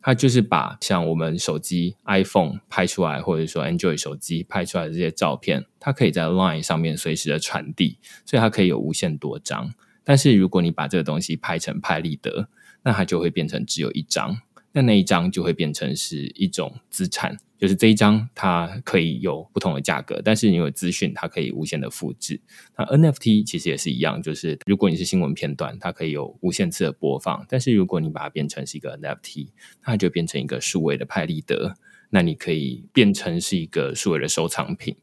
[0.00, 9.74] 它就是把像我们手机 iPhone 拍出来，或者说 Android 手机拍出来的这些照片，它可以在 Line 上面随时的传递，所以它可以有无限多张。
[10.04, 12.48] 但是如果你把这个东西拍成拍立得，
[12.84, 14.38] 那它就会变成只有一张。
[14.72, 22.40] 那那一张就会变成是一种资产，就是这一张它可以有不同的价格，但是因为资讯它可以无限的复制。
[22.76, 29.48] 那 NFT 其实也是一样，就是如果你是新闻片段，它可以有无限次的播放，但是如果你把它变成是一个 NFT，
[29.82, 31.74] 它就变成一个数位的派立得，
[32.10, 34.96] 那你可以变成是一个数位的收藏品。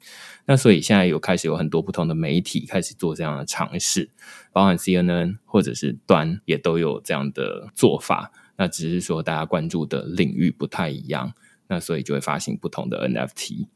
[0.45, 4.11] 那所以现在有开始有很多不同的媒体开始做这样的尝试，
[4.53, 8.31] 包含 CNN 或者是端也都有这样的做法。
[8.57, 11.33] 那只是说大家关注的领域不太一样，
[11.67, 13.67] 那所以就会发行不同的 NFT。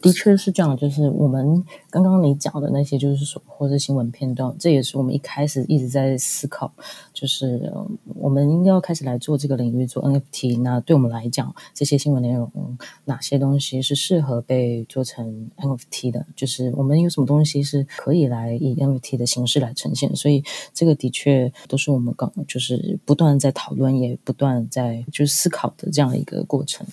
[0.00, 6.70] 的确是这样，就是我们刚刚你讲的那些，就是说或者新闻片段，这也是我们一开始一直在思考，
[7.12, 7.72] 就是
[8.14, 10.60] 我们应该要开始来做这个领域做 NFT。
[10.60, 16.24] 那对我们来讲，这些新闻内容哪些东西是适合被做成 NFT 的？
[16.36, 20.14] 就是我们有什么东西是可以来以 NFT 的形式来呈现？
[20.14, 26.86] 所以这个的确都是我们刚就是不断在讨论，也不断在就是思考的这样一个过程。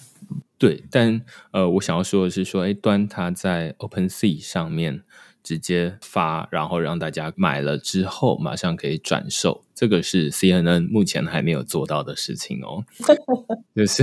[0.58, 1.22] 对，但
[1.52, 5.04] 呃，我想要说的是，说哎，端它在 OpenSea 上面
[5.44, 12.86] 直接发，然后让大家买了之后马上可以转售，这个是 CNN 目前还没有做到的事情哦。
[13.76, 14.02] 就是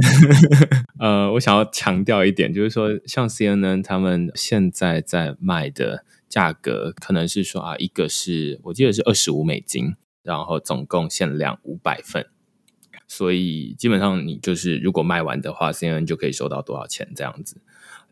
[1.00, 12.26] 呃，我想要强调一点，就是说，像 CNN 他们现在在卖的价格，可能是说啊，一个是我记得是二十五美金，然后总共限量五百份。
[13.14, 17.60] 所以基本上，你就是如果卖完的话，C N N 就可以收到多少钱这样子。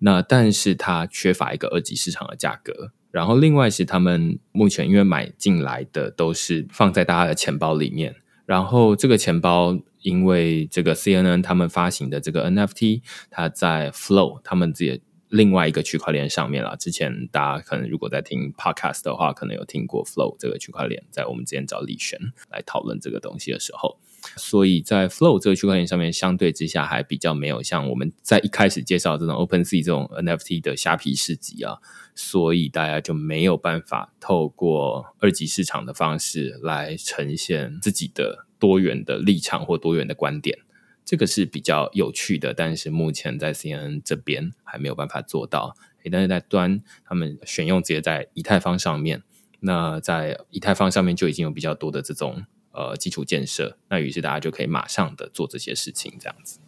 [0.00, 2.92] 那但是它缺乏一个二级市场的价格。
[3.10, 8.14] 然后另外是他们目前因为买进来的都是放在大家的钱包里面。
[8.44, 16.76] 然后这个钱包因为这个 C N N 他们发行的这个 N F T，它在 Flow 他们自己另外一个区块链上面了。
[16.76, 21.02] 之前大家可能如果在听 Podcast 的话，可能有听过 Flow 这个区块链。
[21.10, 22.20] 在我们之前找李璇
[22.50, 23.98] 来讨论这个东西的时候。
[24.36, 31.78] 所以在 Flow 这个区块链上面，相对之下还比较没有像我们在一开始介绍这种 OpenSea 这种 NFT 的虾皮市集啊，
[32.14, 40.58] 所以大家就没有办法透过二级市场的方式来呈现自己的多元的立场或多元的观点，
[41.04, 42.52] 这个是比较有趣的。
[42.52, 45.74] 但是目前在 CNN 这边还没有办法做到，
[46.10, 49.22] 但是在端他们选用直接在以太坊上面，
[49.60, 52.44] 那在以太坊上面就已经有比较多的这种。
[52.72, 56.60] 呃，基础建设，那于是大家就可以马上的做这些事情，这样子。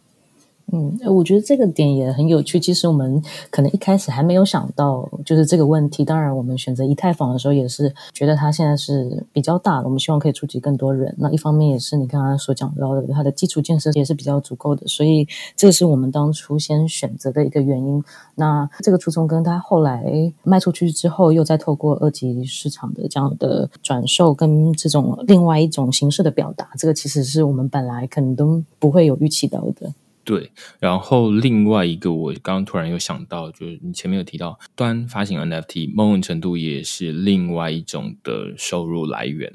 [0.71, 2.59] 嗯，我觉得这个点也很有趣。
[2.59, 6.03] 其实我们可能一开始还没有想到，就是这个问题。
[6.03, 11.13] 当然，我们选择以太坊的时候，也是觉得它现在是比较大的，我们希望可以触及更多人。
[11.19, 18.03] 那一方面也是你刚刚所讲到的，它的基础建设也是比较足够的，所以这是我们当初先选择的一个原因。
[18.35, 29.93] 那这个初衷跟它后来卖出去之后，又再透过二级市场的这样的转售，跟这种另外一种形式的表达，这个其实是我们本来可能都不会有预期到的。
[30.23, 39.51] 对，然后另外一个，我刚刚突然又想到，就是你前面有提到端发行 NFT，某种程度也是另外一种的收入来源。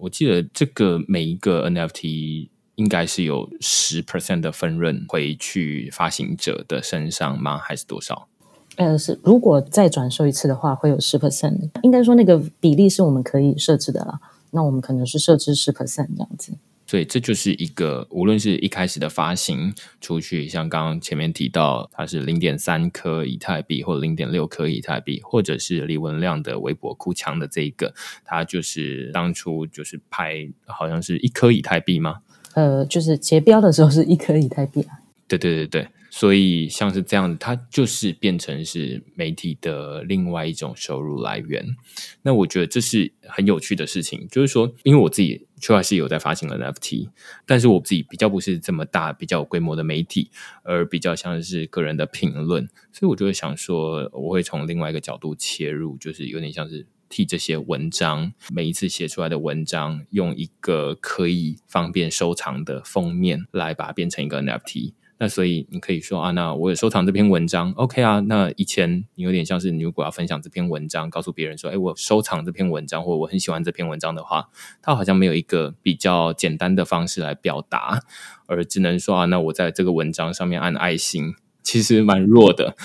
[0.00, 7.56] 我记得这个每一个 NFT 应该是有十 percent 的分润回去发行者的身上吗？
[7.56, 8.28] 还是多少？
[8.74, 11.70] 呃，是如果再转售一次的话，会有十 percent。
[11.82, 14.20] 应该说那个比例是我们可以设置的啦。
[14.50, 16.52] 那我们可能是设置十 percent 这样子。
[16.86, 27.92] 所以这就是一个，无论是一开始的发行出去，像刚刚前面提到，它是零点三颗以太币或零点六颗以太币，或者是李文亮的微博哭墙的这一个，
[28.24, 32.20] 它就是当初就是拍好像是一颗以太币吗？
[32.54, 35.00] 呃，就是结标的时候是一颗以太币啊。
[35.26, 35.88] 对对对对。
[36.18, 41.76] 所以像是这样，它就是变成是媒体的另外一种收入来源。
[42.22, 47.10] 那我觉得这是很有趣的事情，就是说，因为我自己确实是有在发行 NFT，
[47.44, 50.30] 但是我自己比较不是这么大、比较有规模的媒体，
[50.62, 64.94] 而比较像是个人的评论，所以我就会想说，我会从另外一个角度切入，就是有点像是替这些文章每一次写出来的文章，用一个可以方便收藏的封面来把它变成一个 NFT。
[65.18, 68.20] 那所以你可以说啊，那我有收藏这篇文章，OK 啊。
[68.20, 74.50] 那以前你有点像是你如果要分享这篇文章，告诉别人说，哎，我收藏这篇文章，或我很喜欢这篇文章的话，
[74.82, 78.02] 它好像没有一个比较简单的方式来表达，
[78.46, 82.76] 而只能说啊，那我在这个文章上面按爱心，其实蛮弱的。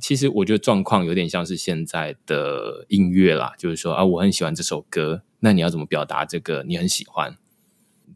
[0.00, 7.36] 其实我觉得状况有点像是现在的音乐啦，就是说啊，我很喜欢这首歌，那你要怎么表达这个你很喜欢？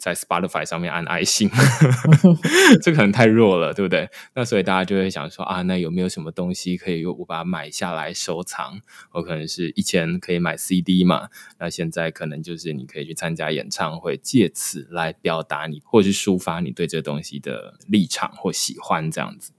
[0.01, 1.49] 在 Spotify 上面按爱心，
[2.83, 4.09] 这可能太弱了，对不对？
[4.35, 8.81] 那所以大家就会想说啊，那有没有什么东西可以我把它买下来收藏？
[9.13, 11.29] 我可能是以前可以买 CD 嘛，
[11.59, 19.53] 那现在可能就是你可以去参加演唱会，借此来表达你或是抒发你对这东西的立场或喜欢这样子。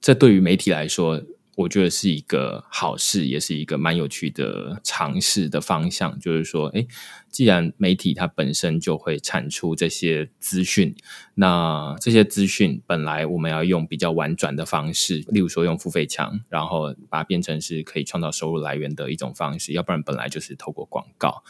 [0.00, 1.22] 这对于媒体来说。
[1.58, 6.16] 我觉得是一个好事，也是一个蛮有趣的尝试的方向。
[6.20, 6.86] 就是说，哎，
[7.30, 10.94] 既然媒体它本身就会产出这些资讯，
[11.34, 21.44] 那这些资讯本来我们要用比较婉转的方式，例如说用付费墙，然后把它变成是可以创造收入来源的一种方式，要不然本来就是透过广告。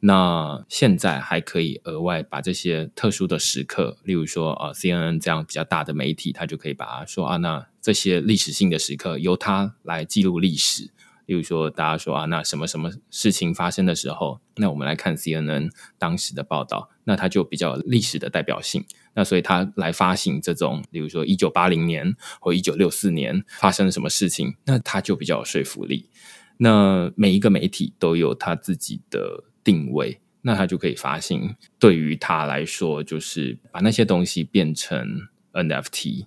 [0.00, 7.66] 那现在还可以额外把这些特殊的时刻，例如说呃 c N N 这样比较大的媒体，它就可以把它说啊那。
[7.82, 10.92] 这些历史性的时刻由它来记录历史，
[11.32, 18.84] 例如说，大家说啊，那什么什么事情发生的时候，那我们来看 CNN 当时的报道，那它就比较有历史的代表性。
[19.14, 26.10] 那所以它来发行这种，例如说一九八零年或一九六四年发生了什么事情，那它就比较有说服力。
[26.58, 31.56] 那每一个媒体都有它自己的定位，那它就可以发行。
[31.78, 36.26] 对于它来说，就是把那些东西变成 NFT。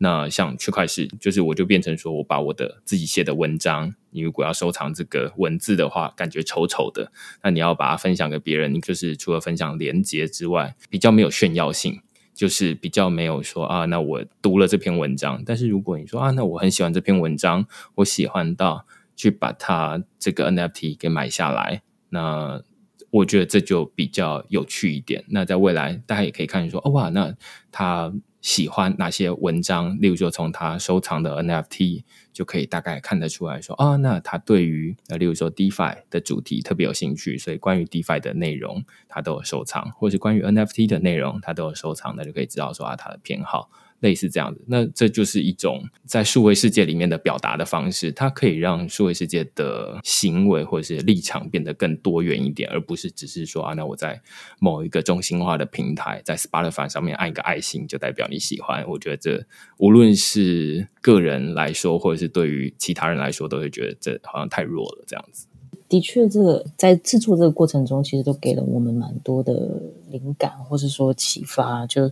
[0.00, 7.10] 那像区块式，就是我就变成说我把我的自己写的文章，你如果要收藏这个文字的话，感觉丑丑的，
[7.42, 12.00] 那你要把它分享给别人，就是除了分享连接之外，比较没有炫耀性，
[12.32, 18.86] 就是比较没有说啊，那我读了这篇文章，但是如果你说啊，那我很喜欢这篇文章，我喜欢到
[19.16, 22.62] 去把它这个 NFT 给买下来，那
[23.10, 25.24] 我觉得这就比较有趣一点。
[25.30, 27.34] 那在未来，大家也可以看说，哦哇，那
[27.72, 28.12] 它。
[28.40, 29.98] 喜欢哪些文章？
[30.00, 43.70] 例如说，从他收藏的 NFT 就可以大概看得出来说，啊，那他对于啊，例如说 DeFi 的主题特别有兴趣，所以关于 DeFi 的内容他都有收藏，或是关于 NFT 的内容他都有收藏，那就可以知道说啊，他的偏好。
[44.00, 54.22] 类似这样子，那这就是一种在数位世界里面的表达的方式，它可以让数位世界的行为或者是立场变得更多元一点，而不是只是说啊，那我在
[54.60, 58.86] 某一个中心化的平台，在 Spotify 上面按一个爱心就代表你喜欢。
[58.88, 59.44] 我觉得这
[59.78, 65.47] 无论是个人来说，或者是对于其他人来说，都会觉得这好像太弱了，这样子。
[65.88, 69.80] 的确，这个在制作这个过程中，其实都给了我们蛮多的
[70.10, 71.86] 灵感，或是说启发。
[71.86, 72.10] 就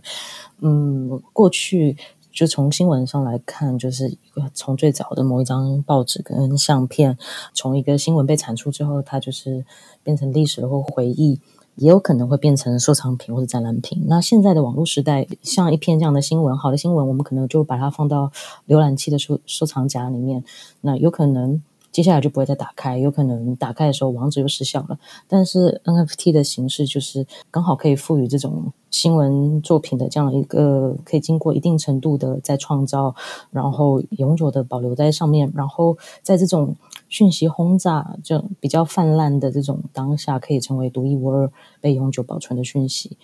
[0.61, 1.95] 嗯，过去
[2.31, 4.11] 就从新闻上来看，就是
[4.55, 7.15] 从最早的某一张报纸跟相片，
[7.53, 9.63] 从一个新闻被产出之后，它就是
[10.01, 11.39] 变成历史或回忆，
[11.75, 14.05] 也有可能会变成收藏品或者展览品。
[14.07, 18.31] 那现在的网络时代，像一篇这样的新闻，好的新闻，我们可能就把它放到
[18.67, 20.43] 浏览器的收收藏夹里面。
[20.81, 21.61] 那有可能。
[21.91, 24.99] 接下来就不会再打开，有可能打开的时候网址又失效了。
[25.27, 33.15] 但是 NFT 的形式就是刚好可以赋予这种新闻作品的这样一个可以经过一定程度的再创造，
[33.51, 36.75] 然后永久的保留在上面，然后在这种
[37.09, 43.17] 讯息轰炸就比较泛滥的这种当下，可以成为独一无二、被永久保存的讯息。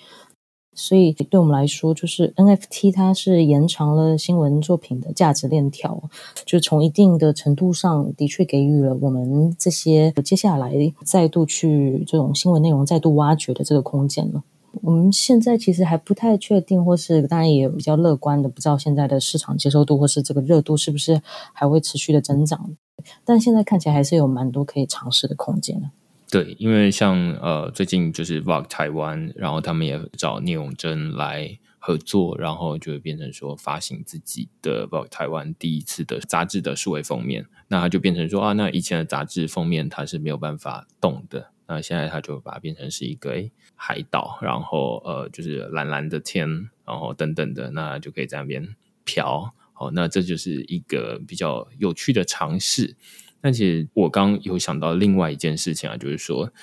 [0.76, 6.10] 所以对我们来说，就是 NFT 它是延长了新闻作品的价值链条，
[6.46, 14.44] 就从一定的程度上的确给予了我们这些接下来再度去这种新闻内容再度挖掘的这个空间了。
[14.82, 21.22] 我们现在其实还不太确定，或是当然也比较乐观的，不知道现在的市场接受度或是这个热度是不是
[21.54, 22.76] 还会持续的增长。
[23.24, 25.90] 但现在看起来还是有蛮多可以尝试的空间的。
[26.34, 46.50] 对，因为像呃最近就是 Vogue 台湾，然后他们也找聂永贞来合作，然后就会变成说发行自己的 Vogue 台湾第一次的杂志的数位封面，那它就变成说啊，那以前的杂志封面它是没有办法动的，那现在它就把它变成是一个诶海岛，然后呃就是蓝蓝的天，
[46.84, 49.54] 然后等等的，那就可以在那边飘。
[49.74, 52.96] 好，那这就是一个比较有趣的尝试。
[53.44, 56.54] 但其实我刚有想到另外一件事情啊，就是说，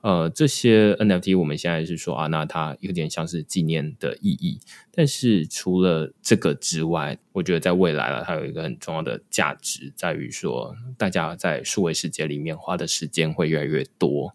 [0.00, 4.58] 呃，这些 NFT 我们现在是说啊，那它有点像是纪念的意义。
[4.90, 14.34] 但是除了这个之外，我觉得在未来了，它有一个很重要的价值，在于说，大家在数位世界里面花的时间会越来越多。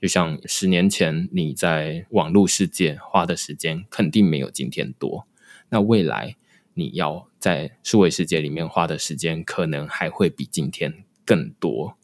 [0.00, 5.26] 就像十年前你在网络世界花的时间，肯定没有今天多。
[5.70, 6.36] 那未来
[6.74, 11.04] 你要在数位世界里面花的时间，可能还会比今天。
[11.30, 11.96] 更多，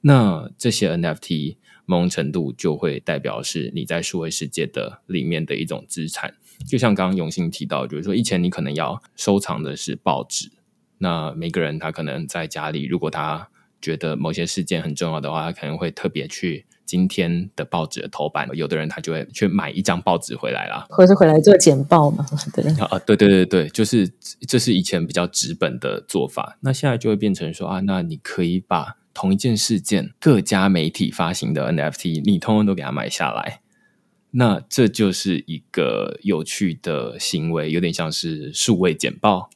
[0.00, 1.54] 那这些 NFT
[1.86, 6.34] 某种程度就会代表是你在数位世界的里面的一种资产。
[6.66, 10.50] 就像刚刚永信提到，就是说以前你可能要收藏的是报纸，
[10.98, 13.50] 那每个人他可能在家里，如果他
[13.82, 18.48] 觉得某些事件很重要的话，他可能会特别去今天的报纸的头版。
[18.54, 22.24] 有的人他就会去买一张报纸回来啦，或者回来做简报嘛？
[22.54, 24.08] 对啊，对对对对，就是
[24.48, 26.56] 这是以前比较纸本的做法。
[26.60, 33.60] 那现在就会变成说啊，那你可以把同一件事件各家媒体发行的 NFT，你通通都给它买下来。
[34.34, 39.50] 那这就是一个有趣的行为，有点像是数位简报。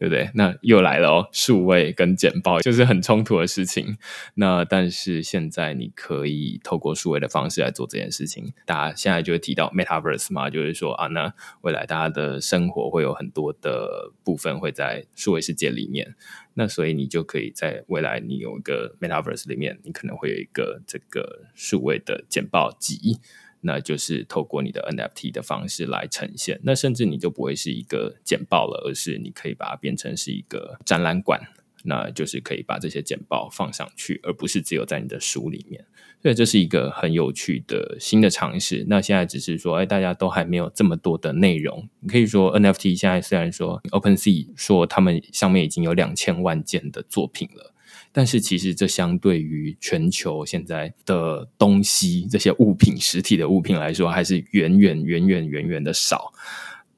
[0.00, 0.30] 对不对？
[0.32, 3.98] 那又来了哦，数位跟简报就是很冲突的事情。
[4.36, 8.54] 那但是现在你可以透过数位的方式来做这件事情。
[8.64, 16.14] 大家现在就会提到 Metaverse 嘛，就是说啊，那未来大家的生活会有很多的部分会在数位世界里面。
[16.54, 23.18] 那所以你就可以在未来，你有一个 Metaverse 里面，你可能会有一个这个数位的简报集。
[23.62, 31.40] 那就是透过你的 NFT 的方式来呈现，那甚至你就不会是一个简报了，而是你可以把它变成是一个展览馆，
[31.84, 35.84] 那就是可以把这些简报放上去，而不是只有在你的书里面。
[36.22, 38.84] 所以这是一个很有趣的新的尝试。
[38.88, 41.88] 那现在只是说，哎，大家都还没有这么多的内容。
[42.00, 47.69] 你可以说 NFT 现在虽然说 OpenSea 说他们上面已经有两千万件的作品了。
[48.12, 56.32] 但是其实这相对于全球现在的东西这些物品实体的物品来说，还是远远远远远远的少。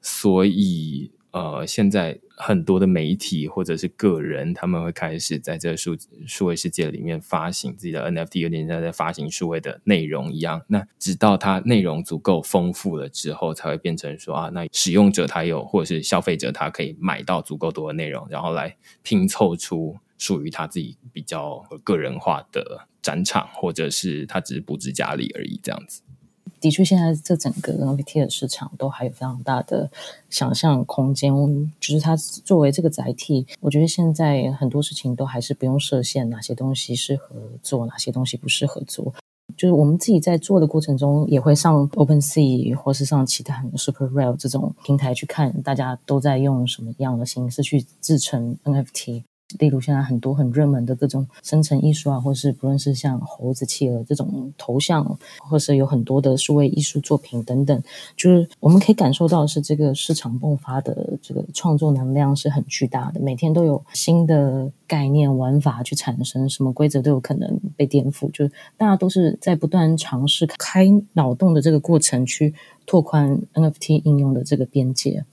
[0.00, 5.96] 所以呃，现在很多的媒体或者是个人，他们会开始在这数
[6.26, 10.62] 数位世界里面发行自己的 NFT，有点像在发行数位的内容一样。
[10.66, 19.96] 那直到它内容足够丰富了之后，才会变成说啊，那使用者他有或者是消费者他可以买到足够多的内容，然后来拼凑出。
[20.22, 26.00] 属于他自己比较个人化的展场，或者是他只是布置家里而已，这样子。
[26.60, 29.90] 的确，现在这整个 NFT 的市场都还有非常大的
[30.30, 31.34] 想象空间。
[31.80, 39.12] 就是它作为这个载体，我觉得现在很多事情都还是不用设限，哪些东西适合做，哪些东西不适合做。
[39.56, 49.24] 就是我们自己在做的过程中，也会上 OpenSea 或是上其他 Super Real 这种平台去看，大家都在用什么样的形式去制成 NFT。
[49.58, 57.82] 例如现在很多很热门的各种生成艺术啊，或是不论是像猴子、企鹅这种头像，或是有很多的数位艺术作品等等，
[58.16, 72.54] 就是我们可以感受到是这个市场迸发的这个创作能量是很巨大的，每天都有新的概念玩法去产生，什么规则都有可能被颠覆，就是大家都是在不断尝试开脑洞的这个过程去
[72.86, 75.24] 拓宽 NFT 应用的这个边界，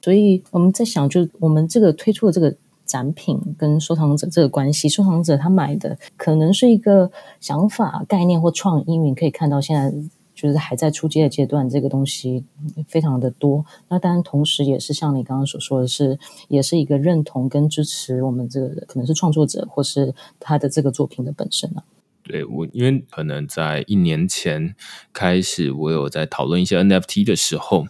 [0.00, 2.54] 所以我们在想，就我们这个推出的这个。
[2.88, 9.94] 展品跟收藏者这个关系，收藏者他买的可能是一个想法、概念或创意，你可以看到现在
[10.34, 12.44] 就是还在初阶的阶段，这个东西
[12.86, 13.64] 非常的多。
[13.88, 16.16] 那当然，同时也是像你刚刚所说的是，
[16.46, 21.82] 也是一个认同跟支持我们这个可能是创作者或是他的这个作品的本身啊。
[22.22, 24.76] 对我，因为可能在一年前
[25.12, 27.86] 开始，我有在讨论一些 NFT 的时候，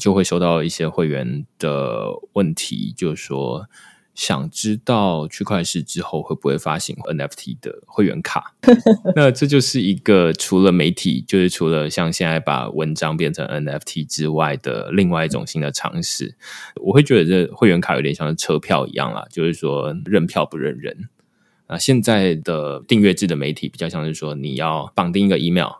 [0.00, 3.66] 就会收到一些会员的问题，就是说。
[4.18, 8.52] 想知道区块链之后会不会发行 NFT 的会员卡？
[9.14, 16.34] 那这就是一个除了媒体，就是除了像现在把文章变成 NFT 之外的另外一种新的尝试。
[16.82, 21.08] 我会觉得这会员卡有点像是车票一样啦，就是说认票不认人
[21.68, 21.78] 啊。
[21.78, 25.74] 现在的订阅制的媒体比较像是说，你要绑定一个 email，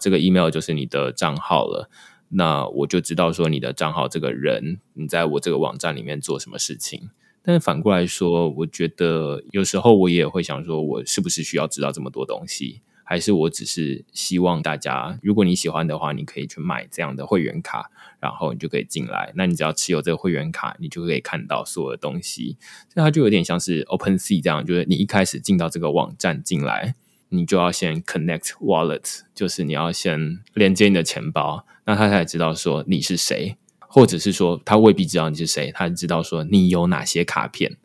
[0.00, 1.88] 这个 email 就是你的账号了。
[2.30, 7.10] 那我就知道说你的账号这个人，你在我这个网站里面做什么事情。
[7.44, 12.80] 但是反过来说，我觉得有时候我也会想说，我是不是需要知道这么多东西？
[13.06, 19.30] 还是我只是希望大家，如果你喜欢的话，你可以去买这样的会员卡，然后你就可以进来。
[19.36, 22.56] 那你只要持有这个会员卡，你就可以看到所有的东西。
[22.88, 26.94] 所以它就有点像是 Open Sea 这样，就是你一开始进到这个网站进来，
[27.28, 33.58] 你就要先 Connect Wallet，就是你要先连接你的钱包，那他才知道说你是谁。
[33.94, 37.76] 或者是说，他未必知道你是谁，他知道说你有哪些卡片。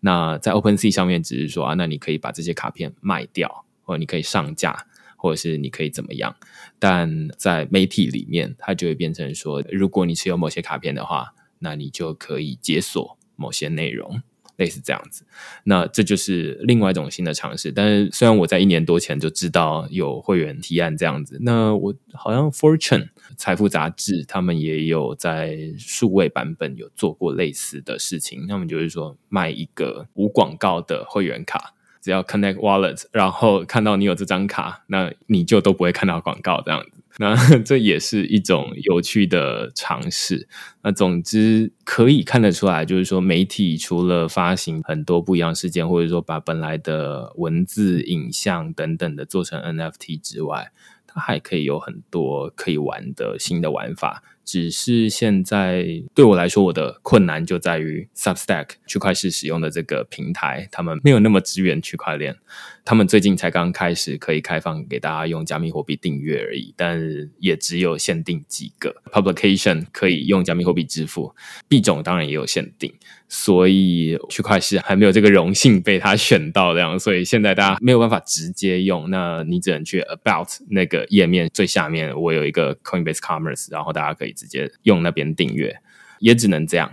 [0.00, 4.86] 那在 OpenSea 上面，只是说啊，那你可以把这些卡片卖掉，或者你可以上架，
[5.18, 6.34] 或者是你可以怎么样。
[6.78, 14.22] 但在媒体里面，它就会变成说，如果你持有某些卡片的话，那你就可以解锁某些内容。
[14.58, 15.24] 类似这样子，
[15.64, 17.72] 那这就是另外一种新的尝试。
[17.72, 28.46] 但是虽然我在一年多前就知道有会员提案这样子，那我好像 Fortune 财富杂志他们也有在数位版本有做过类似的事情。
[28.46, 36.97] 他们就是说卖一个无广告的会员卡，只要 Connect Wallet，然后看到你有这张卡，那你就都不会看到广告这样子。
[37.20, 37.34] 那
[37.66, 40.48] 这也是一种有趣的尝试。
[40.82, 50.70] 那总之可以看得出来，就是说媒体除了发行很多不一样事件，或者说把本来的文字、影像等等的做成 NFT 之外，
[51.06, 54.22] 它还可以有很多可以玩的新的玩法。
[54.48, 55.84] 只是现在
[56.14, 62.34] 对我来说，我的困难就在于 Substack 区块链使用的这个平台，他们没有那么支援区块链。
[62.82, 66.98] 他们最近才刚开始可以开放给大家用加密货币订阅而已，但
[67.38, 71.34] 也只有限定几个 publication 可以用加密货币支付，
[71.68, 72.90] 币种当然也有限定，
[73.28, 85.76] 所以区块链还没有这个荣幸被他选到这样，所以现在大家没有办法直接用，那你只能去 About 那个页面最下面，我有一个 Coinbase Commerce，然后大家可以直接用那边订阅，
[86.20, 86.90] 也只能这样。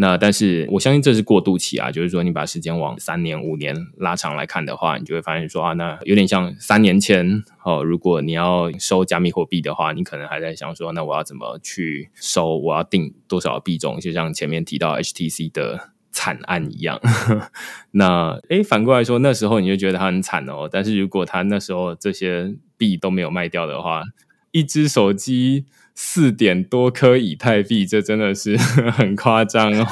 [0.00, 12.56] 那但是我相信这是过渡期啊，就是说你把时间往三年、五年拉长来看的话，你就会发现说啊，那有点像三年前哦，如果你要收加密货币的话，你可能还在想说，那我要怎么去收？
[12.58, 13.98] 我要定多少币种？
[13.98, 17.00] 就像前面提到 HTC 的惨案一样。
[17.90, 24.04] 那诶，反过来说，那时候你就觉得它很惨哦，但是如果它那时候这些币都没有卖掉的话，
[24.52, 25.64] 一只手机。
[26.00, 28.56] 四点多颗以太币，这真的是
[28.92, 29.84] 很夸张哦。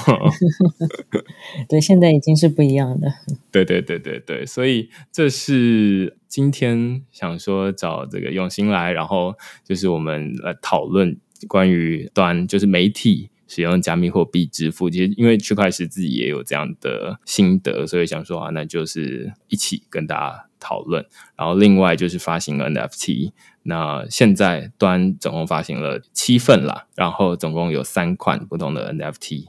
[1.68, 3.12] 对，现在已经是不一样的。
[3.50, 9.34] 对对对对对，所以这是今天想说找这个永兴来，然后
[9.64, 14.88] 就是我们来讨论关于端，就是媒体使用加密货币支付。
[14.88, 21.04] 其实因为区块链自己也有这样的心得，所以想说啊，那就是一起跟大家讨论。
[21.36, 23.32] 然后另外就是发行 NFT。
[23.66, 29.46] 那现在端总共发行了七份啦，然后总共有三款不同的 NFT。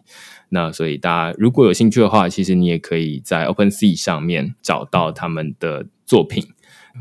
[0.50, 6.48] 那所以大家如果有兴趣的话，其实你也可以在 OpenSea 上面找到他们的作品。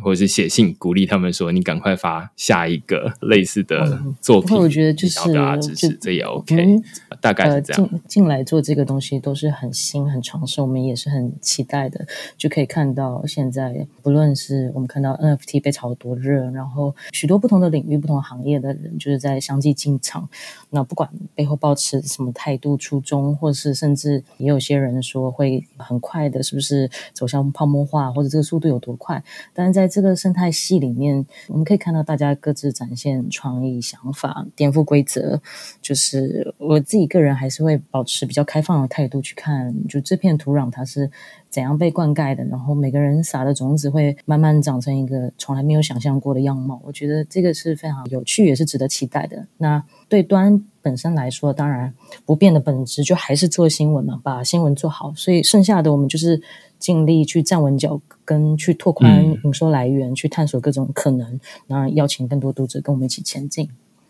[0.02, 5.20] 或者是写信鼓励他们说：“你赶快发下一个类似的作品。”我觉得就是
[5.60, 6.80] 支持，这也 OK。
[7.20, 7.88] 大概是这样。
[7.88, 12.06] 进进来做这个东西都是很新、很尝试，我们也是很期待的。
[12.36, 20.28] 就可以看到现在，不论是我们看到 NFT 被炒多热，然后许多不同的领域、不同行业的人就是在相继进场。
[20.70, 29.22] 那不管背后抱持什么态度、初衷，或者是甚至也有些人说会很快的，是不是走向泡沫化，或者这个速度有多快？
[29.54, 35.40] 但是在在这个生态系里面，我们可以看到大家各自展现创意、想法、颠覆规则。
[35.80, 41.08] 就是我自己个人还是会保持比较开放的态度去看，就这片土壤它是
[41.48, 46.82] 怎样被灌溉的，然后每个人撒的种子会慢慢长成一个从来没有想象过的样貌。
[46.84, 49.46] 我觉得这个是非常有趣，也是值得期待的。
[49.58, 55.14] 那对端本身来说，当然不变的本质就还是做新闻嘛，把新闻做好。
[55.14, 56.42] 所以剩下的我们就是。
[56.78, 63.68] 尽力去站稳脚跟，去拓宽营收来源，去探索各种可能，然后邀请更多读者跟我们一起前进。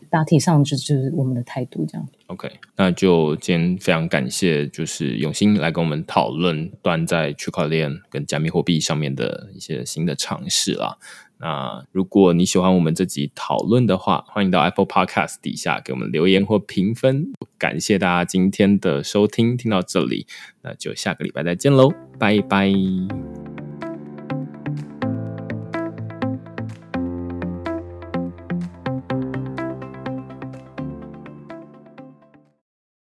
[0.08, 2.08] 大体上就是我们的态度这样。
[2.28, 10.96] OK，那就今天非常感谢，就是永兴来跟我们讨论端在区块链跟加密货币上面的一些新的尝试啦。
[11.38, 17.32] 那如果你喜欢我们这集讨论的话，欢迎到 Apple Podcast 底下给我们留言或评分。
[17.58, 20.26] 感谢大家今天的收听，听到这里，
[20.62, 22.72] 那就下个礼拜再见喽，拜拜。